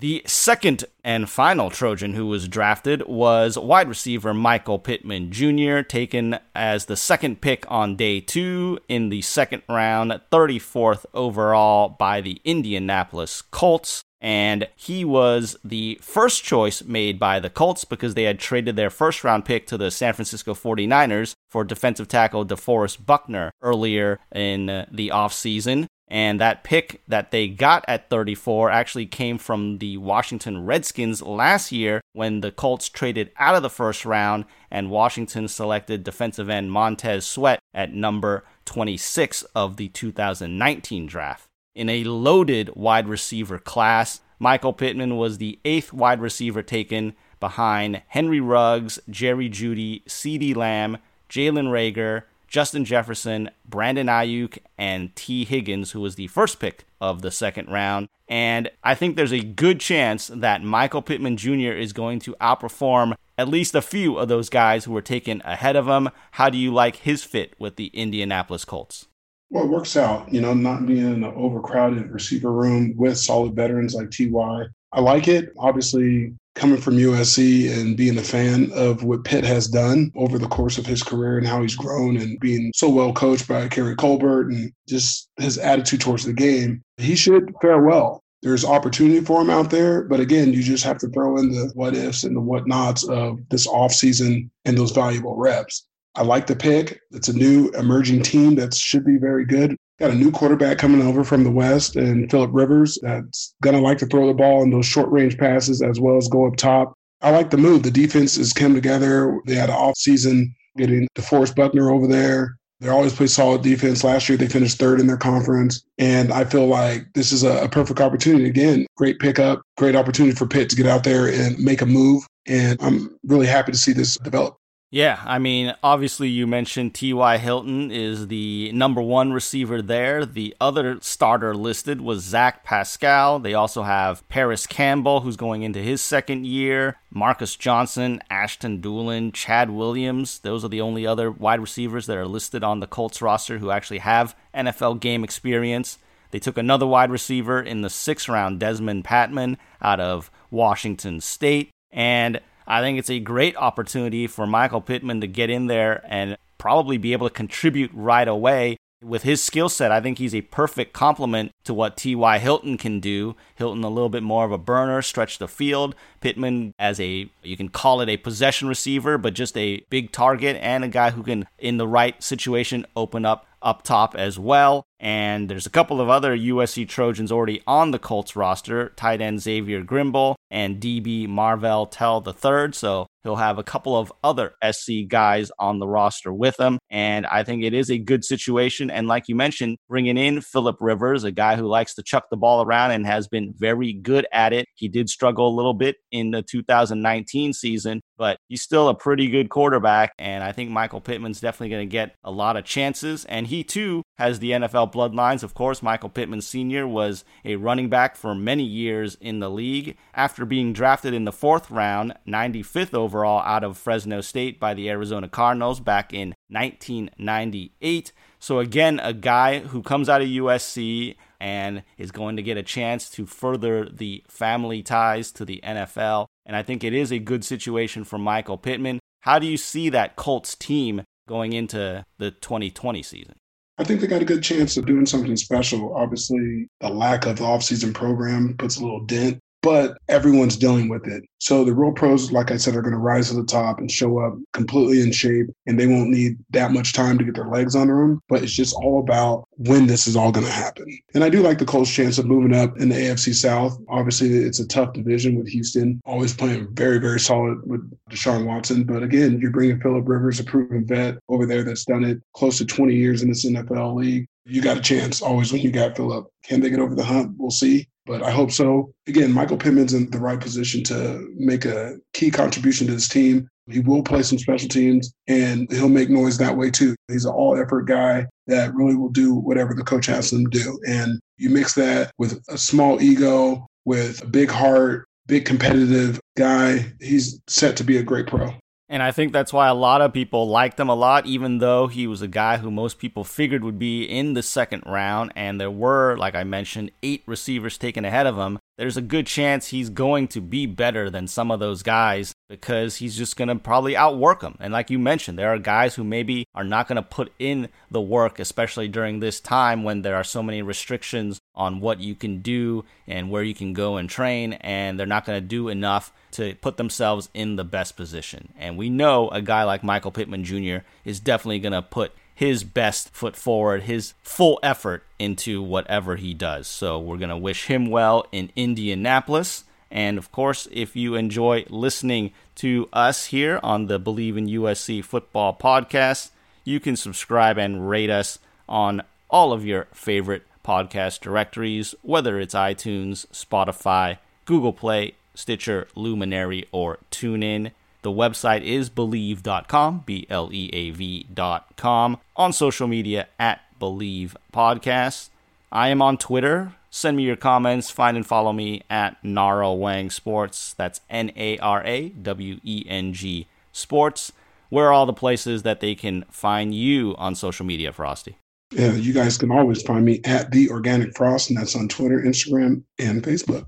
The 0.00 0.22
second 0.26 0.84
and 1.04 1.30
final 1.30 1.70
Trojan 1.70 2.14
who 2.14 2.26
was 2.26 2.48
drafted 2.48 3.06
was 3.06 3.56
wide 3.56 3.88
receiver 3.88 4.34
Michael 4.34 4.80
Pittman 4.80 5.30
Jr., 5.30 5.80
taken 5.82 6.38
as 6.54 6.86
the 6.86 6.96
second 6.96 7.40
pick 7.40 7.64
on 7.70 7.94
day 7.94 8.20
two 8.20 8.80
in 8.88 9.08
the 9.08 9.22
second 9.22 9.62
round, 9.68 10.20
34th 10.32 11.06
overall 11.14 11.88
by 11.88 12.20
the 12.20 12.40
Indianapolis 12.44 13.40
Colts. 13.40 14.02
And 14.20 14.68
he 14.74 15.04
was 15.04 15.56
the 15.62 15.98
first 16.00 16.42
choice 16.42 16.82
made 16.82 17.20
by 17.20 17.38
the 17.38 17.50
Colts 17.50 17.84
because 17.84 18.14
they 18.14 18.22
had 18.24 18.40
traded 18.40 18.74
their 18.74 18.90
first 18.90 19.22
round 19.22 19.44
pick 19.44 19.66
to 19.68 19.76
the 19.76 19.90
San 19.90 20.14
Francisco 20.14 20.54
49ers 20.54 21.34
for 21.50 21.62
defensive 21.62 22.08
tackle 22.08 22.44
DeForest 22.44 23.04
Buckner 23.06 23.50
earlier 23.62 24.18
in 24.34 24.86
the 24.90 25.10
offseason. 25.10 25.86
And 26.08 26.38
that 26.40 26.64
pick 26.64 27.02
that 27.08 27.30
they 27.30 27.48
got 27.48 27.84
at 27.88 28.10
34 28.10 28.70
actually 28.70 29.06
came 29.06 29.38
from 29.38 29.78
the 29.78 29.96
Washington 29.96 30.64
Redskins 30.66 31.22
last 31.22 31.72
year 31.72 32.00
when 32.12 32.40
the 32.40 32.52
Colts 32.52 32.88
traded 32.88 33.30
out 33.38 33.54
of 33.54 33.62
the 33.62 33.70
first 33.70 34.04
round 34.04 34.44
and 34.70 34.90
Washington 34.90 35.48
selected 35.48 36.04
defensive 36.04 36.50
end 36.50 36.70
Montez 36.70 37.26
Sweat 37.26 37.60
at 37.72 37.94
number 37.94 38.44
26 38.66 39.42
of 39.54 39.76
the 39.76 39.88
2019 39.88 41.06
draft. 41.06 41.46
In 41.74 41.88
a 41.88 42.04
loaded 42.04 42.70
wide 42.76 43.08
receiver 43.08 43.58
class, 43.58 44.20
Michael 44.38 44.72
Pittman 44.72 45.16
was 45.16 45.38
the 45.38 45.58
eighth 45.64 45.92
wide 45.92 46.20
receiver 46.20 46.62
taken 46.62 47.14
behind 47.40 48.02
Henry 48.08 48.40
Ruggs, 48.40 48.98
Jerry 49.08 49.48
Jeudy, 49.48 50.04
CeeDee 50.04 50.54
Lamb, 50.54 50.98
Jalen 51.28 51.68
Reagor, 51.68 52.24
Justin 52.54 52.84
Jefferson, 52.84 53.50
Brandon 53.68 54.06
Aiyuk, 54.06 54.58
and 54.78 55.16
Tee 55.16 55.44
Higgins, 55.44 55.90
who 55.90 56.00
was 56.00 56.14
the 56.14 56.28
first 56.28 56.60
pick 56.60 56.84
of 57.00 57.20
the 57.20 57.32
second 57.32 57.68
round. 57.68 58.08
And 58.28 58.70
I 58.84 58.94
think 58.94 59.16
there's 59.16 59.32
a 59.32 59.40
good 59.40 59.80
chance 59.80 60.28
that 60.28 60.62
Michael 60.62 61.02
Pittman 61.02 61.36
Jr. 61.36 61.72
is 61.72 61.92
going 61.92 62.20
to 62.20 62.36
outperform 62.40 63.14
at 63.36 63.48
least 63.48 63.74
a 63.74 63.82
few 63.82 64.18
of 64.18 64.28
those 64.28 64.48
guys 64.50 64.84
who 64.84 64.92
were 64.92 65.02
taken 65.02 65.42
ahead 65.44 65.74
of 65.74 65.88
him. 65.88 66.10
How 66.30 66.48
do 66.48 66.56
you 66.56 66.72
like 66.72 66.94
his 66.94 67.24
fit 67.24 67.54
with 67.58 67.74
the 67.74 67.88
Indianapolis 67.88 68.64
Colts? 68.64 69.08
Well, 69.50 69.64
it 69.64 69.70
works 69.70 69.96
out, 69.96 70.32
you 70.32 70.40
know, 70.40 70.54
not 70.54 70.86
being 70.86 70.98
in 70.98 71.24
an 71.24 71.32
overcrowded 71.34 72.08
receiver 72.12 72.52
room 72.52 72.94
with 72.96 73.18
solid 73.18 73.56
veterans 73.56 73.96
like 73.96 74.12
TY. 74.12 74.66
I 74.92 75.00
like 75.00 75.26
it. 75.26 75.52
Obviously, 75.58 76.32
coming 76.54 76.80
from 76.80 76.96
USC 76.96 77.70
and 77.76 77.96
being 77.96 78.16
a 78.16 78.22
fan 78.22 78.70
of 78.72 79.02
what 79.02 79.24
Pitt 79.24 79.44
has 79.44 79.66
done 79.66 80.12
over 80.14 80.38
the 80.38 80.48
course 80.48 80.78
of 80.78 80.86
his 80.86 81.02
career 81.02 81.38
and 81.38 81.46
how 81.46 81.62
he's 81.62 81.74
grown 81.74 82.16
and 82.16 82.38
being 82.40 82.72
so 82.74 82.88
well 82.88 83.12
coached 83.12 83.48
by 83.48 83.68
Keary 83.68 83.96
Colbert 83.96 84.50
and 84.50 84.72
just 84.88 85.28
his 85.36 85.58
attitude 85.58 86.00
towards 86.00 86.24
the 86.24 86.32
game, 86.32 86.82
he 86.96 87.16
should 87.16 87.52
fare 87.60 87.82
well. 87.82 88.22
There's 88.42 88.64
opportunity 88.64 89.20
for 89.20 89.40
him 89.40 89.50
out 89.50 89.70
there, 89.70 90.02
but 90.02 90.20
again, 90.20 90.52
you 90.52 90.62
just 90.62 90.84
have 90.84 90.98
to 90.98 91.08
throw 91.08 91.38
in 91.38 91.50
the 91.50 91.72
what 91.74 91.96
ifs 91.96 92.24
and 92.24 92.36
the 92.36 92.42
whatnots 92.42 93.08
of 93.08 93.38
this 93.48 93.66
offseason 93.66 94.50
and 94.64 94.76
those 94.76 94.92
valuable 94.92 95.36
reps. 95.36 95.86
I 96.14 96.22
like 96.22 96.46
the 96.46 96.54
pick. 96.54 97.00
It's 97.10 97.28
a 97.28 97.32
new 97.32 97.70
emerging 97.70 98.22
team 98.22 98.54
that 98.56 98.74
should 98.74 99.04
be 99.04 99.16
very 99.16 99.44
good. 99.44 99.76
Got 99.98 100.10
a 100.10 100.14
new 100.14 100.32
quarterback 100.32 100.78
coming 100.78 101.06
over 101.06 101.22
from 101.22 101.44
the 101.44 101.50
West 101.50 101.94
and 101.94 102.28
Philip 102.30 102.50
Rivers 102.52 102.98
that's 103.02 103.54
going 103.62 103.76
to 103.76 103.82
like 103.82 103.98
to 103.98 104.06
throw 104.06 104.26
the 104.26 104.34
ball 104.34 104.62
in 104.62 104.70
those 104.70 104.86
short 104.86 105.08
range 105.10 105.38
passes 105.38 105.82
as 105.82 106.00
well 106.00 106.16
as 106.16 106.28
go 106.28 106.46
up 106.46 106.56
top. 106.56 106.94
I 107.22 107.30
like 107.30 107.50
the 107.50 107.56
move. 107.56 107.84
The 107.84 107.90
defense 107.90 108.36
has 108.36 108.52
come 108.52 108.74
together. 108.74 109.40
They 109.46 109.54
had 109.54 109.70
an 109.70 109.76
off 109.76 109.96
season 109.96 110.54
getting 110.76 111.08
DeForest 111.14 111.54
Buckner 111.54 111.90
over 111.90 112.06
there. 112.06 112.56
They 112.80 112.88
always 112.88 113.14
play 113.14 113.28
solid 113.28 113.62
defense. 113.62 114.04
Last 114.04 114.28
year, 114.28 114.36
they 114.36 114.48
finished 114.48 114.78
third 114.78 115.00
in 115.00 115.06
their 115.06 115.16
conference. 115.16 115.84
And 115.98 116.32
I 116.32 116.44
feel 116.44 116.66
like 116.66 117.06
this 117.14 117.32
is 117.32 117.44
a, 117.44 117.64
a 117.64 117.68
perfect 117.68 118.00
opportunity. 118.00 118.46
Again, 118.46 118.86
great 118.96 119.20
pickup, 119.20 119.62
great 119.78 119.96
opportunity 119.96 120.34
for 120.34 120.46
Pitt 120.46 120.68
to 120.70 120.76
get 120.76 120.86
out 120.86 121.04
there 121.04 121.28
and 121.28 121.58
make 121.58 121.80
a 121.80 121.86
move. 121.86 122.26
And 122.46 122.76
I'm 122.82 123.16
really 123.24 123.46
happy 123.46 123.72
to 123.72 123.78
see 123.78 123.92
this 123.92 124.18
develop. 124.18 124.58
Yeah, 124.94 125.20
I 125.24 125.40
mean, 125.40 125.74
obviously, 125.82 126.28
you 126.28 126.46
mentioned 126.46 126.94
T.Y. 126.94 127.38
Hilton 127.38 127.90
is 127.90 128.28
the 128.28 128.70
number 128.70 129.02
one 129.02 129.32
receiver 129.32 129.82
there. 129.82 130.24
The 130.24 130.54
other 130.60 130.98
starter 131.00 131.52
listed 131.52 132.00
was 132.00 132.22
Zach 132.22 132.62
Pascal. 132.62 133.40
They 133.40 133.54
also 133.54 133.82
have 133.82 134.22
Parris 134.28 134.68
Campbell, 134.68 135.22
who's 135.22 135.36
going 135.36 135.64
into 135.64 135.80
his 135.80 136.00
second 136.00 136.46
year, 136.46 136.98
Marcus 137.10 137.56
Johnson, 137.56 138.20
Ashton 138.30 138.80
Dulin, 138.80 139.32
Chad 139.34 139.68
Williams. 139.70 140.38
Those 140.38 140.64
are 140.64 140.68
the 140.68 140.80
only 140.80 141.04
other 141.04 141.28
wide 141.28 141.58
receivers 141.58 142.06
that 142.06 142.16
are 142.16 142.28
listed 142.28 142.62
on 142.62 142.78
the 142.78 142.86
Colts 142.86 143.20
roster 143.20 143.58
who 143.58 143.72
actually 143.72 143.98
have 143.98 144.36
NFL 144.54 145.00
game 145.00 145.24
experience. 145.24 145.98
They 146.30 146.38
took 146.38 146.56
another 146.56 146.86
wide 146.86 147.10
receiver 147.10 147.60
in 147.60 147.80
the 147.80 147.90
sixth 147.90 148.28
round, 148.28 148.60
Dezmon 148.60 149.02
Patmon, 149.02 149.56
out 149.82 149.98
of 149.98 150.30
Washington 150.52 151.20
State. 151.20 151.70
And 151.90 152.40
I 152.66 152.80
think 152.80 152.98
it's 152.98 153.10
a 153.10 153.20
great 153.20 153.56
opportunity 153.56 154.26
for 154.26 154.46
Michael 154.46 154.80
Pittman 154.80 155.20
to 155.20 155.26
get 155.26 155.50
in 155.50 155.66
there 155.66 156.04
and 156.08 156.36
probably 156.58 156.96
be 156.96 157.12
able 157.12 157.28
to 157.28 157.34
contribute 157.34 157.90
right 157.92 158.26
away. 158.26 158.76
With 159.04 159.22
his 159.22 159.42
skill 159.42 159.68
set, 159.68 159.92
I 159.92 160.00
think 160.00 160.18
he's 160.18 160.34
a 160.34 160.40
perfect 160.40 160.94
complement 160.94 161.52
to 161.64 161.74
what 161.74 161.96
T.Y. 161.96 162.38
Hilton 162.38 162.78
can 162.78 163.00
do. 163.00 163.36
Hilton, 163.54 163.84
a 163.84 163.88
little 163.88 164.08
bit 164.08 164.22
more 164.22 164.46
of 164.46 164.52
a 164.52 164.58
burner, 164.58 165.02
stretch 165.02 165.38
the 165.38 165.46
field. 165.46 165.94
Pittman, 166.20 166.72
as 166.78 166.98
a, 166.98 167.28
you 167.42 167.56
can 167.56 167.68
call 167.68 168.00
it 168.00 168.08
a 168.08 168.16
possession 168.16 168.66
receiver, 168.66 169.18
but 169.18 169.34
just 169.34 169.56
a 169.58 169.84
big 169.90 170.10
target 170.10 170.56
and 170.60 170.84
a 170.84 170.88
guy 170.88 171.10
who 171.10 171.22
can, 171.22 171.46
in 171.58 171.76
the 171.76 171.86
right 171.86 172.22
situation, 172.22 172.86
open 172.96 173.26
up 173.26 173.46
up 173.64 173.82
top 173.82 174.14
as 174.14 174.38
well. 174.38 174.84
And 175.00 175.48
there's 175.48 175.66
a 175.66 175.70
couple 175.70 176.00
of 176.00 176.08
other 176.08 176.36
USC 176.36 176.88
Trojans 176.88 177.32
already 177.32 177.62
on 177.66 177.90
the 177.90 177.98
Colts 177.98 178.36
roster 178.36 178.90
tight 178.90 179.20
end 179.20 179.40
Xavier 179.40 179.82
Grimble 179.82 180.36
and 180.50 180.80
DB 180.80 181.26
Marvell 181.26 181.86
Tell 181.86 182.22
III. 182.24 182.72
So 182.72 183.06
he'll 183.24 183.36
have 183.36 183.58
a 183.58 183.64
couple 183.64 183.96
of 183.96 184.12
other 184.22 184.54
SC 184.70 185.08
guys 185.08 185.50
on 185.58 185.78
the 185.78 185.88
roster 185.88 186.32
with 186.32 186.60
him. 186.60 186.78
And 186.90 187.26
I 187.26 187.42
think 187.42 187.64
it 187.64 187.74
is 187.74 187.90
a 187.90 187.98
good 187.98 188.24
situation. 188.24 188.90
And 188.90 189.08
like 189.08 189.24
you 189.28 189.34
mentioned, 189.34 189.78
bringing 189.88 190.16
in 190.16 190.42
Philip 190.42 190.76
Rivers, 190.80 191.24
a 191.24 191.32
guy 191.32 191.56
who 191.56 191.66
likes 191.66 191.94
to 191.94 192.02
chuck 192.02 192.26
the 192.30 192.36
ball 192.36 192.64
around 192.64 192.92
and 192.92 193.06
has 193.06 193.26
been 193.26 193.54
very 193.56 193.92
good 193.94 194.26
at 194.32 194.52
it. 194.52 194.66
He 194.74 194.88
did 194.88 195.08
struggle 195.08 195.48
a 195.48 195.56
little 195.56 195.74
bit 195.74 195.96
in 196.12 196.30
the 196.30 196.42
2019 196.42 197.54
season, 197.54 198.02
but 198.16 198.38
he's 198.48 198.62
still 198.62 198.88
a 198.88 198.94
pretty 198.94 199.28
good 199.28 199.48
quarterback. 199.48 200.12
And 200.18 200.44
I 200.44 200.52
think 200.52 200.70
Michael 200.70 201.00
Pittman's 201.00 201.40
definitely 201.40 201.70
going 201.70 201.88
to 201.88 201.92
get 201.92 202.14
a 202.22 202.30
lot 202.30 202.56
of 202.56 202.64
chances. 202.64 203.24
And 203.26 203.46
he 203.46 203.64
too 203.64 204.02
has 204.18 204.38
the 204.38 204.52
NFL 204.52 204.92
bloodlines. 204.92 205.42
Of 205.42 205.54
course, 205.54 205.82
Michael 205.82 206.08
Pittman 206.08 206.40
Sr. 206.40 206.86
was 206.86 207.24
a 207.44 207.56
running 207.56 207.88
back 207.88 208.16
for 208.16 208.34
many 208.34 208.64
years 208.64 209.16
in 209.20 209.40
the 209.40 209.50
league. 209.50 209.96
After 210.14 210.44
being 210.44 210.72
drafted 210.72 211.14
in 211.14 211.24
the 211.24 211.32
fourth 211.32 211.70
round, 211.70 212.14
95th 212.26 212.94
overall 212.94 213.40
out 213.40 213.64
of 213.64 213.76
Fresno 213.76 214.20
State 214.20 214.60
by 214.60 214.74
the 214.74 214.88
Arizona 214.88 215.28
Cardinals 215.28 215.80
back 215.80 216.12
in 216.14 216.34
1998. 216.48 218.12
So, 218.38 218.58
again, 218.58 219.00
a 219.02 219.14
guy 219.14 219.60
who 219.60 219.82
comes 219.82 220.08
out 220.08 220.20
of 220.20 220.28
USC 220.28 221.16
and 221.44 221.82
is 221.98 222.10
going 222.10 222.36
to 222.36 222.42
get 222.42 222.56
a 222.56 222.62
chance 222.62 223.10
to 223.10 223.26
further 223.26 223.86
the 223.86 224.24
family 224.26 224.82
ties 224.82 225.30
to 225.30 225.44
the 225.44 225.60
NFL. 225.62 226.24
And 226.46 226.56
I 226.56 226.62
think 226.62 226.82
it 226.82 226.94
is 226.94 227.12
a 227.12 227.18
good 227.18 227.44
situation 227.44 228.02
for 228.04 228.16
Michael 228.18 228.56
Pittman. 228.56 228.98
How 229.20 229.38
do 229.38 229.46
you 229.46 229.58
see 229.58 229.90
that 229.90 230.16
Colts 230.16 230.54
team 230.54 231.02
going 231.28 231.52
into 231.52 232.02
the 232.16 232.30
2020 232.30 233.02
season? 233.02 233.34
I 233.76 233.84
think 233.84 234.00
they 234.00 234.06
got 234.06 234.22
a 234.22 234.24
good 234.24 234.42
chance 234.42 234.78
of 234.78 234.86
doing 234.86 235.04
something 235.04 235.36
special. 235.36 235.94
Obviously, 235.94 236.66
the 236.80 236.88
lack 236.88 237.26
of 237.26 237.36
the 237.36 237.44
offseason 237.44 237.92
program 237.92 238.56
puts 238.56 238.78
a 238.78 238.80
little 238.80 239.04
dent 239.04 239.38
but 239.64 239.96
everyone's 240.08 240.58
dealing 240.58 240.90
with 240.90 241.06
it. 241.06 241.24
So 241.38 241.64
the 241.64 241.74
real 241.74 241.92
pros, 241.92 242.30
like 242.30 242.50
I 242.50 242.58
said, 242.58 242.76
are 242.76 242.82
going 242.82 242.92
to 242.92 242.98
rise 242.98 243.30
to 243.30 243.36
the 243.36 243.44
top 243.44 243.78
and 243.78 243.90
show 243.90 244.18
up 244.18 244.34
completely 244.52 245.00
in 245.00 245.10
shape, 245.10 245.46
and 245.66 245.80
they 245.80 245.86
won't 245.86 246.10
need 246.10 246.36
that 246.50 246.70
much 246.70 246.92
time 246.92 247.16
to 247.16 247.24
get 247.24 247.34
their 247.34 247.48
legs 247.48 247.74
under 247.74 247.96
them. 247.96 248.20
But 248.28 248.42
it's 248.42 248.52
just 248.52 248.74
all 248.74 249.00
about 249.00 249.48
when 249.56 249.86
this 249.86 250.06
is 250.06 250.16
all 250.16 250.30
going 250.30 250.46
to 250.46 250.52
happen. 250.52 250.86
And 251.14 251.24
I 251.24 251.30
do 251.30 251.42
like 251.42 251.58
the 251.58 251.64
Colts' 251.64 251.90
chance 251.90 252.18
of 252.18 252.26
moving 252.26 252.54
up 252.54 252.78
in 252.78 252.90
the 252.90 252.94
AFC 252.94 253.34
South. 253.34 253.78
Obviously, 253.88 254.28
it's 254.28 254.60
a 254.60 254.68
tough 254.68 254.92
division 254.92 255.36
with 255.36 255.48
Houston 255.48 256.00
always 256.04 256.34
playing 256.34 256.68
very, 256.74 256.98
very 256.98 257.18
solid 257.18 257.58
with 257.64 257.90
Deshaun 258.10 258.44
Watson. 258.44 258.84
But 258.84 259.02
again, 259.02 259.38
you're 259.40 259.50
bringing 259.50 259.80
Philip 259.80 260.06
Rivers, 260.06 260.40
a 260.40 260.44
proven 260.44 260.86
vet 260.86 261.16
over 261.30 261.46
there 261.46 261.64
that's 261.64 261.86
done 261.86 262.04
it 262.04 262.20
close 262.34 262.58
to 262.58 262.66
20 262.66 262.94
years 262.94 263.22
in 263.22 263.28
this 263.28 263.46
NFL 263.46 263.94
league. 263.94 264.26
You 264.44 264.60
got 264.60 264.76
a 264.76 264.82
chance 264.82 265.22
always 265.22 265.52
when 265.52 265.62
you 265.62 265.70
got 265.70 265.96
Philip. 265.96 266.26
Can 266.44 266.60
they 266.60 266.68
get 266.68 266.80
over 266.80 266.94
the 266.94 267.04
hump? 267.04 267.34
We'll 267.38 267.50
see. 267.50 267.88
But 268.06 268.22
I 268.22 268.30
hope 268.30 268.50
so. 268.50 268.92
Again, 269.06 269.32
Michael 269.32 269.56
Pittman's 269.56 269.94
in 269.94 270.10
the 270.10 270.18
right 270.18 270.40
position 270.40 270.82
to 270.84 271.28
make 271.36 271.64
a 271.64 271.96
key 272.12 272.30
contribution 272.30 272.86
to 272.86 272.92
this 272.92 273.08
team. 273.08 273.48
He 273.70 273.80
will 273.80 274.02
play 274.02 274.22
some 274.22 274.38
special 274.38 274.68
teams 274.68 275.14
and 275.26 275.70
he'll 275.72 275.88
make 275.88 276.10
noise 276.10 276.36
that 276.38 276.56
way 276.56 276.70
too. 276.70 276.94
He's 277.08 277.24
an 277.24 277.32
all 277.32 277.56
effort 277.58 277.82
guy 277.84 278.26
that 278.46 278.74
really 278.74 278.94
will 278.94 279.08
do 279.08 279.34
whatever 279.34 279.72
the 279.74 279.84
coach 279.84 280.06
has 280.06 280.32
him 280.32 280.46
to 280.50 280.58
do. 280.58 280.78
And 280.86 281.18
you 281.38 281.48
mix 281.48 281.74
that 281.74 282.12
with 282.18 282.42
a 282.48 282.58
small 282.58 283.00
ego, 283.00 283.66
with 283.86 284.22
a 284.22 284.26
big 284.26 284.50
heart, 284.50 285.06
big 285.26 285.46
competitive 285.46 286.20
guy, 286.36 286.92
he's 287.00 287.40
set 287.46 287.76
to 287.78 287.84
be 287.84 287.96
a 287.96 288.02
great 288.02 288.26
pro. 288.26 288.54
And 288.94 289.02
I 289.02 289.10
think 289.10 289.32
that's 289.32 289.52
why 289.52 289.66
a 289.66 289.74
lot 289.74 290.02
of 290.02 290.12
people 290.12 290.46
liked 290.46 290.78
him 290.78 290.88
a 290.88 290.94
lot, 290.94 291.26
even 291.26 291.58
though 291.58 291.88
he 291.88 292.06
was 292.06 292.22
a 292.22 292.28
guy 292.28 292.58
who 292.58 292.70
most 292.70 293.00
people 293.00 293.24
figured 293.24 293.64
would 293.64 293.76
be 293.76 294.04
in 294.04 294.34
the 294.34 294.42
second 294.42 294.84
round. 294.86 295.32
And 295.34 295.60
there 295.60 295.68
were, 295.68 296.16
like 296.16 296.36
I 296.36 296.44
mentioned, 296.44 296.92
eight 297.02 297.24
receivers 297.26 297.76
taken 297.76 298.04
ahead 298.04 298.28
of 298.28 298.36
him. 298.36 298.60
There's 298.76 298.96
a 298.96 299.02
good 299.02 299.28
chance 299.28 299.68
he's 299.68 299.88
going 299.88 300.26
to 300.28 300.40
be 300.40 300.66
better 300.66 301.08
than 301.08 301.28
some 301.28 301.52
of 301.52 301.60
those 301.60 301.84
guys 301.84 302.34
because 302.48 302.96
he's 302.96 303.16
just 303.16 303.36
going 303.36 303.46
to 303.46 303.54
probably 303.54 303.96
outwork 303.96 304.40
them. 304.40 304.56
And 304.58 304.72
like 304.72 304.90
you 304.90 304.98
mentioned, 304.98 305.38
there 305.38 305.54
are 305.54 305.58
guys 305.58 305.94
who 305.94 306.02
maybe 306.02 306.48
are 306.56 306.64
not 306.64 306.88
going 306.88 306.96
to 306.96 307.02
put 307.02 307.32
in 307.38 307.68
the 307.92 308.00
work, 308.00 308.40
especially 308.40 308.88
during 308.88 309.20
this 309.20 309.38
time 309.38 309.84
when 309.84 310.02
there 310.02 310.16
are 310.16 310.24
so 310.24 310.42
many 310.42 310.60
restrictions 310.60 311.40
on 311.54 311.78
what 311.78 312.00
you 312.00 312.16
can 312.16 312.40
do 312.40 312.84
and 313.06 313.30
where 313.30 313.44
you 313.44 313.54
can 313.54 313.74
go 313.74 313.96
and 313.96 314.10
train. 314.10 314.54
And 314.54 314.98
they're 314.98 315.06
not 315.06 315.24
going 315.24 315.40
to 315.40 315.46
do 315.46 315.68
enough 315.68 316.12
to 316.32 316.56
put 316.56 316.76
themselves 316.76 317.28
in 317.32 317.54
the 317.54 317.64
best 317.64 317.96
position. 317.96 318.52
And 318.58 318.76
we 318.76 318.90
know 318.90 319.28
a 319.28 319.40
guy 319.40 319.62
like 319.62 319.84
Michael 319.84 320.10
Pittman 320.10 320.42
Jr. 320.42 320.78
is 321.04 321.20
definitely 321.20 321.60
going 321.60 321.74
to 321.74 321.82
put 321.82 322.12
his 322.34 322.64
best 322.64 323.10
foot 323.10 323.36
forward, 323.36 323.84
his 323.84 324.14
full 324.22 324.58
effort 324.62 325.04
into 325.18 325.62
whatever 325.62 326.16
he 326.16 326.34
does. 326.34 326.66
So 326.66 326.98
we're 326.98 327.16
going 327.16 327.28
to 327.28 327.36
wish 327.36 327.66
him 327.66 327.90
well 327.90 328.26
in 328.32 328.50
Indianapolis. 328.56 329.64
And 329.90 330.18
of 330.18 330.32
course, 330.32 330.66
if 330.72 330.96
you 330.96 331.14
enjoy 331.14 331.64
listening 331.68 332.32
to 332.56 332.88
us 332.92 333.26
here 333.26 333.60
on 333.62 333.86
the 333.86 334.00
Bleav 334.00 334.36
in 334.36 334.46
USC 334.46 335.04
Football 335.04 335.56
podcast, 335.56 336.30
you 336.64 336.80
can 336.80 336.96
subscribe 336.96 337.58
and 337.58 337.88
rate 337.88 338.10
us 338.10 338.38
on 338.68 339.02
all 339.30 339.52
of 339.52 339.64
your 339.64 339.86
favorite 339.92 340.42
podcast 340.64 341.20
directories, 341.20 341.94
whether 342.02 342.40
it's 342.40 342.54
iTunes, 342.54 343.26
Spotify, 343.28 344.18
Google 344.44 344.72
Play, 344.72 345.14
Stitcher, 345.34 345.86
Luminary, 345.94 346.66
or 346.72 346.98
TuneIn. 347.10 347.70
The 348.04 348.10
website 348.10 348.62
is 348.62 348.90
bleav.com, 348.90 350.02
B 350.04 350.26
L 350.28 350.50
E 350.52 350.68
A 350.74 350.90
V.com. 350.90 352.18
On 352.36 352.52
social 352.52 352.86
media 352.86 353.28
at 353.40 353.62
Bleav 353.80 354.34
Podcast. 354.52 355.30
I 355.72 355.88
am 355.88 356.02
on 356.02 356.18
Twitter. 356.18 356.74
Send 356.90 357.16
me 357.16 357.22
your 357.22 357.36
comments. 357.36 357.88
Find 357.90 358.18
and 358.18 358.26
follow 358.26 358.52
me 358.52 358.82
at 358.90 359.16
Nara 359.24 359.68
Weng 359.68 360.12
Sports. 360.12 360.74
That's 360.74 361.00
N 361.08 361.32
A 361.34 361.56
R 361.56 361.82
A 361.82 362.10
W 362.10 362.60
E 362.62 362.84
N 362.86 363.14
G 363.14 363.46
Sports. 363.72 364.32
Where 364.68 364.88
are 364.88 364.92
all 364.92 365.06
the 365.06 365.14
places 365.14 365.62
that 365.62 365.80
they 365.80 365.94
can 365.94 366.26
find 366.28 366.74
you 366.74 367.14
on 367.16 367.34
social 367.34 367.64
media, 367.64 367.90
Frosty? 367.90 368.36
Yeah, 368.70 368.92
you 368.92 369.14
guys 369.14 369.38
can 369.38 369.50
always 369.50 369.80
find 369.80 370.04
me 370.04 370.20
at 370.24 370.50
The 370.50 370.68
Organic 370.68 371.16
Frost, 371.16 371.48
and 371.48 371.58
that's 371.58 371.74
on 371.74 371.88
Twitter, 371.88 372.20
Instagram, 372.20 372.82
and 372.98 373.22
Facebook. 373.22 373.64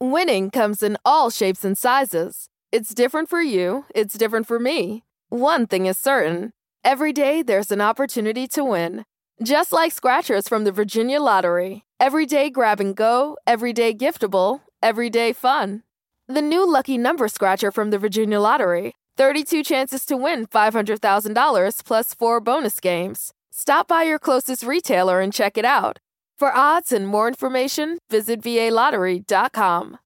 Winning 0.00 0.50
comes 0.50 0.82
in 0.82 0.96
all 1.04 1.30
shapes 1.30 1.64
and 1.64 1.78
sizes. 1.78 2.48
It's 2.76 2.92
different 2.92 3.30
for 3.30 3.40
you, 3.40 3.86
it's 3.94 4.18
different 4.18 4.46
for 4.46 4.58
me. 4.58 5.02
One 5.30 5.66
thing 5.66 5.86
is 5.86 5.96
certain 5.98 6.52
every 6.84 7.10
day 7.10 7.40
there's 7.40 7.72
an 7.72 7.80
opportunity 7.80 8.46
to 8.48 8.62
win. 8.62 9.06
Just 9.42 9.72
like 9.72 9.92
scratchers 9.92 10.46
from 10.46 10.64
the 10.64 10.72
Virginia 10.72 11.18
Lottery. 11.18 11.84
Every 11.98 12.26
day 12.26 12.50
grab 12.50 12.78
and 12.78 12.94
go, 12.94 13.38
every 13.46 13.72
day 13.72 13.94
giftable, 13.94 14.60
every 14.82 15.08
day 15.08 15.32
fun. 15.32 15.84
The 16.28 16.42
new 16.42 16.70
lucky 16.70 16.98
number 16.98 17.28
scratcher 17.28 17.72
from 17.72 17.88
the 17.88 17.98
Virginia 17.98 18.40
Lottery 18.40 18.92
32 19.16 19.62
chances 19.62 20.04
to 20.04 20.14
win 20.14 20.46
$500,000 20.46 21.82
plus 21.82 22.12
four 22.12 22.40
bonus 22.42 22.78
games. 22.78 23.32
Stop 23.50 23.88
by 23.88 24.02
your 24.02 24.18
closest 24.18 24.62
retailer 24.62 25.22
and 25.22 25.32
check 25.32 25.56
it 25.56 25.64
out. 25.64 25.98
For 26.38 26.54
odds 26.54 26.92
and 26.92 27.08
more 27.08 27.26
information, 27.26 28.00
visit 28.10 28.42
VALottery.com. 28.42 29.96